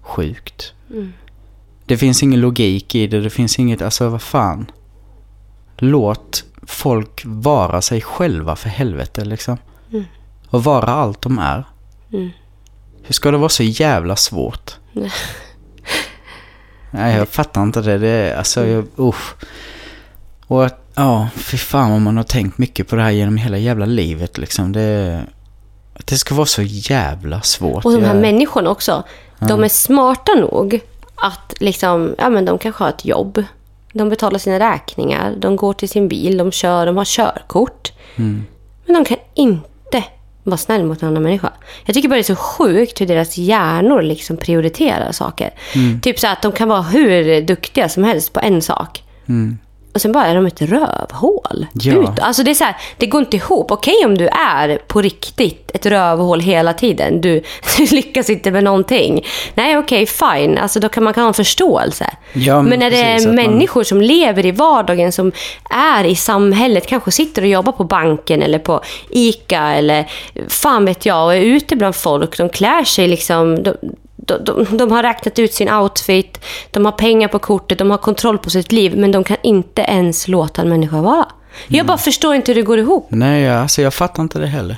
sjukt. 0.01 0.73
Mm. 0.89 1.13
Det 1.85 1.97
finns 1.97 2.23
ingen 2.23 2.41
logik 2.41 2.95
i 2.95 3.07
det. 3.07 3.21
Det 3.21 3.29
finns 3.29 3.59
inget, 3.59 3.81
alltså 3.81 4.09
vad 4.09 4.21
fan. 4.21 4.71
Låt 5.77 6.43
folk 6.61 7.21
vara 7.25 7.81
sig 7.81 8.01
själva 8.01 8.55
för 8.55 8.69
helvete 8.69 9.25
liksom. 9.25 9.57
Mm. 9.91 10.05
Och 10.49 10.63
vara 10.63 10.91
allt 10.91 11.21
de 11.21 11.39
är. 11.39 11.63
Mm. 12.13 12.29
Hur 13.03 13.13
ska 13.13 13.31
det 13.31 13.37
vara 13.37 13.49
så 13.49 13.63
jävla 13.63 14.15
svårt? 14.15 14.77
Nej. 16.91 17.15
Jag 17.15 17.29
fattar 17.29 17.63
inte 17.63 17.81
det. 17.81 17.97
Det 17.97 18.07
är, 18.07 18.35
alltså, 18.35 18.65
jag, 18.65 18.85
usch. 18.99 19.35
Och 20.47 20.65
att, 20.65 20.91
ja, 20.95 21.27
fy 21.35 21.57
fan 21.57 21.91
vad 21.91 22.01
man 22.01 22.17
har 22.17 22.23
tänkt 22.23 22.57
mycket 22.57 22.87
på 22.87 22.95
det 22.95 23.01
här 23.01 23.11
genom 23.11 23.37
hela 23.37 23.57
jävla 23.57 23.85
livet 23.85 24.37
liksom. 24.37 24.71
Det, 24.71 25.21
att 25.93 26.07
det 26.07 26.17
ska 26.17 26.35
vara 26.35 26.45
så 26.45 26.61
jävla 26.61 27.41
svårt. 27.41 27.85
Och 27.85 27.91
de 27.91 28.03
här 28.03 28.13
Jag- 28.13 28.21
människorna 28.21 28.69
också. 28.69 29.03
De 29.47 29.63
är 29.63 29.67
smarta 29.69 30.31
nog 30.35 30.79
att 31.15 31.53
liksom, 31.59 32.15
ja 32.17 32.29
men 32.29 32.45
de 32.45 32.57
kanske 32.57 32.83
har 32.83 32.89
ett 32.89 33.05
jobb. 33.05 33.43
De 33.93 34.09
betalar 34.09 34.39
sina 34.39 34.59
räkningar, 34.73 35.35
de 35.37 35.55
går 35.55 35.73
till 35.73 35.89
sin 35.89 36.07
bil, 36.07 36.37
de 36.37 36.51
kör, 36.51 36.85
de 36.85 36.97
har 36.97 37.05
körkort. 37.05 37.91
Mm. 38.15 38.45
Men 38.85 38.93
de 38.95 39.05
kan 39.05 39.17
inte 39.33 40.03
vara 40.43 40.57
snäll 40.57 40.83
mot 40.83 41.01
en 41.01 41.07
annan 41.07 41.23
människa. 41.23 41.49
Jag 41.85 41.93
tycker 41.93 42.09
bara 42.09 42.15
det 42.15 42.21
är 42.21 42.23
så 42.23 42.35
sjukt 42.35 43.01
hur 43.01 43.05
deras 43.07 43.37
hjärnor 43.37 44.01
liksom 44.01 44.37
prioriterar 44.37 45.11
saker. 45.11 45.53
Mm. 45.75 46.01
Typ 46.01 46.19
så 46.19 46.27
att 46.27 46.41
de 46.41 46.51
kan 46.51 46.69
vara 46.69 46.81
hur 46.81 47.41
duktiga 47.41 47.89
som 47.89 48.03
helst 48.03 48.33
på 48.33 48.39
en 48.39 48.61
sak. 48.61 49.03
Mm. 49.25 49.57
Och 49.93 50.01
sen 50.01 50.11
bara 50.11 50.25
är 50.25 50.35
de 50.35 50.45
ett 50.45 50.61
rövhål. 50.61 51.65
Ja. 51.73 51.93
Ut. 51.93 52.19
Alltså 52.21 52.43
det, 52.43 52.51
är 52.51 52.55
så 52.55 52.63
här, 52.63 52.75
det 52.97 53.05
går 53.05 53.21
inte 53.21 53.37
ihop. 53.37 53.71
Okej 53.71 54.05
om 54.05 54.17
du 54.17 54.27
är 54.27 54.77
på 54.87 55.01
riktigt 55.01 55.71
ett 55.73 55.85
rövhål 55.85 56.39
hela 56.39 56.73
tiden. 56.73 57.21
Du, 57.21 57.43
du 57.77 57.85
lyckas 57.85 58.29
inte 58.29 58.51
med 58.51 58.63
någonting. 58.63 59.25
Nej 59.55 59.77
okej, 59.77 60.05
fine. 60.05 60.57
Alltså 60.57 60.79
då 60.79 60.89
kan 60.89 61.03
man 61.03 61.13
kan 61.13 61.23
ha 61.23 61.27
en 61.27 61.33
förståelse. 61.33 62.09
Ja, 62.33 62.61
men 62.61 62.69
men 62.69 62.79
när 62.79 62.91
det 62.91 63.03
precis, 63.03 63.25
är 63.25 63.29
att 63.29 63.35
man- 63.35 63.45
människor 63.45 63.83
som 63.83 64.01
lever 64.01 64.45
i 64.45 64.51
vardagen, 64.51 65.11
som 65.11 65.31
är 65.69 66.03
i 66.03 66.15
samhället, 66.15 66.87
kanske 66.87 67.11
sitter 67.11 67.41
och 67.41 67.47
jobbar 67.47 67.71
på 67.71 67.83
banken 67.83 68.41
eller 68.41 68.59
på 68.59 68.81
ICA 69.09 69.61
eller 69.73 70.05
fan 70.47 70.85
vet 70.85 71.05
jag 71.05 71.25
och 71.25 71.33
är 71.35 71.41
ute 71.41 71.75
bland 71.75 71.95
folk. 71.95 72.37
De 72.37 72.49
klär 72.49 72.83
sig 72.83 73.07
liksom... 73.07 73.63
De, 73.63 73.75
de, 74.25 74.43
de, 74.43 74.77
de 74.77 74.91
har 74.91 75.03
räknat 75.03 75.39
ut 75.39 75.53
sin 75.53 75.69
outfit, 75.69 76.39
de 76.71 76.85
har 76.85 76.91
pengar 76.91 77.27
på 77.27 77.39
kortet, 77.39 77.77
de 77.77 77.91
har 77.91 77.97
kontroll 77.97 78.37
på 78.37 78.49
sitt 78.49 78.71
liv, 78.71 78.97
men 78.97 79.11
de 79.11 79.23
kan 79.23 79.37
inte 79.43 79.81
ens 79.81 80.27
låta 80.27 80.61
en 80.61 80.69
människa 80.69 81.01
vara. 81.01 81.25
Jag 81.67 81.85
bara 81.85 81.97
förstår 81.97 82.35
inte 82.35 82.51
hur 82.51 82.55
det 82.55 82.61
går 82.61 82.79
ihop. 82.79 83.07
Nej, 83.09 83.49
alltså 83.49 83.81
jag 83.81 83.93
fattar 83.93 84.23
inte 84.23 84.39
det 84.39 84.47
heller. 84.47 84.77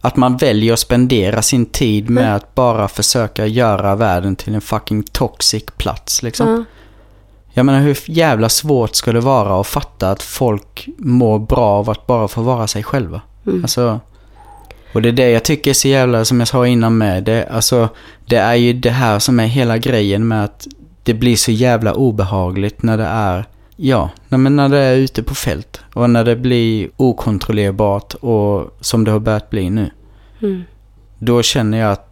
Att 0.00 0.16
man 0.16 0.36
väljer 0.36 0.72
att 0.72 0.78
spendera 0.78 1.42
sin 1.42 1.66
tid 1.66 2.10
med 2.10 2.36
att 2.36 2.54
bara 2.54 2.88
försöka 2.88 3.46
göra 3.46 3.94
världen 3.94 4.36
till 4.36 4.54
en 4.54 4.60
fucking 4.60 5.02
toxic 5.02 5.64
plats 5.76 6.22
liksom. 6.22 6.48
Ja. 6.48 6.64
Jag 7.52 7.66
menar 7.66 7.80
hur 7.80 7.98
jävla 8.04 8.48
svårt 8.48 8.94
ska 8.94 9.12
det 9.12 9.20
vara 9.20 9.60
att 9.60 9.66
fatta 9.66 10.10
att 10.10 10.22
folk 10.22 10.88
mår 10.98 11.38
bra 11.38 11.66
av 11.66 11.90
att 11.90 12.06
bara 12.06 12.28
få 12.28 12.42
vara 12.42 12.66
sig 12.66 12.82
själva? 12.82 13.20
Alltså, 13.62 14.00
och 14.92 15.02
det 15.02 15.08
är 15.08 15.12
det 15.12 15.30
jag 15.30 15.44
tycker 15.44 15.70
är 15.70 15.74
så 15.74 15.88
jävla, 15.88 16.24
som 16.24 16.40
jag 16.40 16.48
sa 16.48 16.66
innan 16.66 16.98
med, 16.98 17.24
det, 17.24 17.46
alltså, 17.46 17.88
det 18.26 18.36
är 18.36 18.54
ju 18.54 18.72
det 18.72 18.90
här 18.90 19.18
som 19.18 19.40
är 19.40 19.46
hela 19.46 19.78
grejen 19.78 20.28
med 20.28 20.44
att 20.44 20.66
det 21.02 21.14
blir 21.14 21.36
så 21.36 21.50
jävla 21.50 21.94
obehagligt 21.94 22.82
när 22.82 22.98
det 22.98 23.04
är, 23.04 23.44
ja, 23.76 24.10
men 24.28 24.56
när 24.56 24.68
det 24.68 24.78
är 24.78 24.96
ute 24.96 25.22
på 25.22 25.34
fält 25.34 25.80
och 25.94 26.10
när 26.10 26.24
det 26.24 26.36
blir 26.36 26.88
okontrollerbart 26.96 28.14
och 28.14 28.76
som 28.80 29.04
det 29.04 29.10
har 29.10 29.20
börjat 29.20 29.50
bli 29.50 29.70
nu. 29.70 29.90
Mm. 30.42 30.62
Då 31.18 31.42
känner 31.42 31.78
jag 31.78 31.92
att 31.92 32.06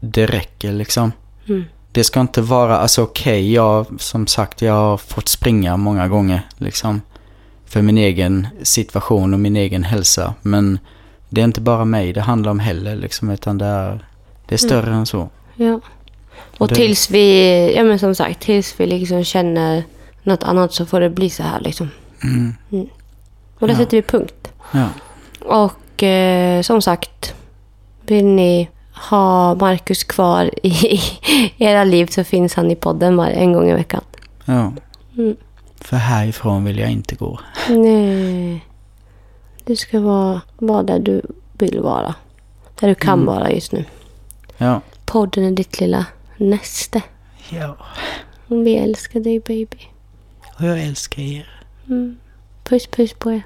det 0.00 0.26
räcker 0.26 0.72
liksom. 0.72 1.12
Mm. 1.48 1.64
Det 1.92 2.04
ska 2.04 2.20
inte 2.20 2.42
vara, 2.42 2.78
alltså 2.78 3.02
okej, 3.02 3.52
jag 3.52 3.86
som 3.98 4.26
sagt 4.26 4.62
jag 4.62 4.72
har 4.72 4.96
fått 4.96 5.28
springa 5.28 5.76
många 5.76 6.08
gånger 6.08 6.42
liksom. 6.56 7.00
För 7.66 7.82
min 7.82 7.98
egen 7.98 8.48
situation 8.62 9.34
och 9.34 9.40
min 9.40 9.56
egen 9.56 9.84
hälsa. 9.84 10.34
Men 10.42 10.78
det 11.30 11.40
är 11.40 11.44
inte 11.44 11.60
bara 11.60 11.84
mig 11.84 12.12
det 12.12 12.20
handlar 12.20 12.50
om 12.50 12.58
heller 12.58 12.96
liksom, 12.96 13.30
utan 13.30 13.58
det 13.58 13.66
är, 13.66 14.04
det 14.46 14.54
är 14.54 14.58
större 14.58 14.94
än 14.94 15.06
så. 15.06 15.28
Ja. 15.56 15.80
Och 16.58 16.68
Det- 16.68 16.74
tills 16.74 17.10
vi, 17.10 17.72
ja 17.76 17.82
men 17.84 17.98
som 17.98 18.14
sagt, 18.14 18.40
tills 18.40 18.74
vi 18.80 18.86
liksom 18.86 19.24
känner 19.24 19.84
något 20.22 20.42
annat 20.42 20.72
så 20.72 20.86
får 20.86 21.00
det 21.00 21.10
bli 21.10 21.30
så 21.30 21.42
här 21.42 21.60
liksom. 21.60 21.88
Mm. 22.22 22.54
Och 23.58 23.66
där 23.68 23.74
Ja. 23.74 23.78
sätter 23.78 23.96
vi 23.96 24.02
punkt. 24.02 24.52
Ja. 24.72 24.88
Och 25.40 26.02
eh, 26.02 26.62
som 26.62 26.82
sagt, 26.82 27.34
vill 28.06 28.24
ni 28.24 28.68
ha 29.10 29.54
Marcus 29.54 30.04
kvar 30.04 30.50
i, 30.62 30.68
i 30.68 31.02
era 31.58 31.84
liv 31.84 32.06
så 32.06 32.24
finns 32.24 32.54
han 32.54 32.70
i 32.70 32.76
podden 32.76 33.16
var, 33.16 33.26
en 33.26 33.52
gång 33.52 33.68
i 33.70 33.72
veckan. 33.74 34.02
ja. 34.44 34.72
Mm. 35.18 35.36
För 35.80 35.96
härifrån 35.96 36.64
vill 36.64 36.78
jag 36.78 36.90
inte 36.90 37.14
gå. 37.14 37.40
Nej. 37.68 38.64
Du 39.70 39.76
ska 39.76 40.00
vara, 40.00 40.40
vara 40.58 40.82
där 40.82 40.98
du 40.98 41.22
vill 41.52 41.80
vara. 41.80 42.14
Där 42.80 42.88
du 42.88 42.94
kan 42.94 43.26
vara 43.26 43.52
just 43.52 43.72
nu. 43.72 43.84
Ja. 44.58 44.80
Podden 45.04 45.44
är 45.44 45.50
ditt 45.50 45.80
lilla 45.80 46.06
näste. 46.36 47.02
Ja. 47.48 47.76
Vi 48.46 48.76
älskar 48.76 49.20
dig 49.20 49.40
baby. 49.40 49.88
Och 50.58 50.64
jag 50.64 50.82
älskar 50.82 51.22
er. 51.22 51.62
Puss 52.64 52.86
puss 52.86 53.12
på 53.12 53.32
er. 53.32 53.42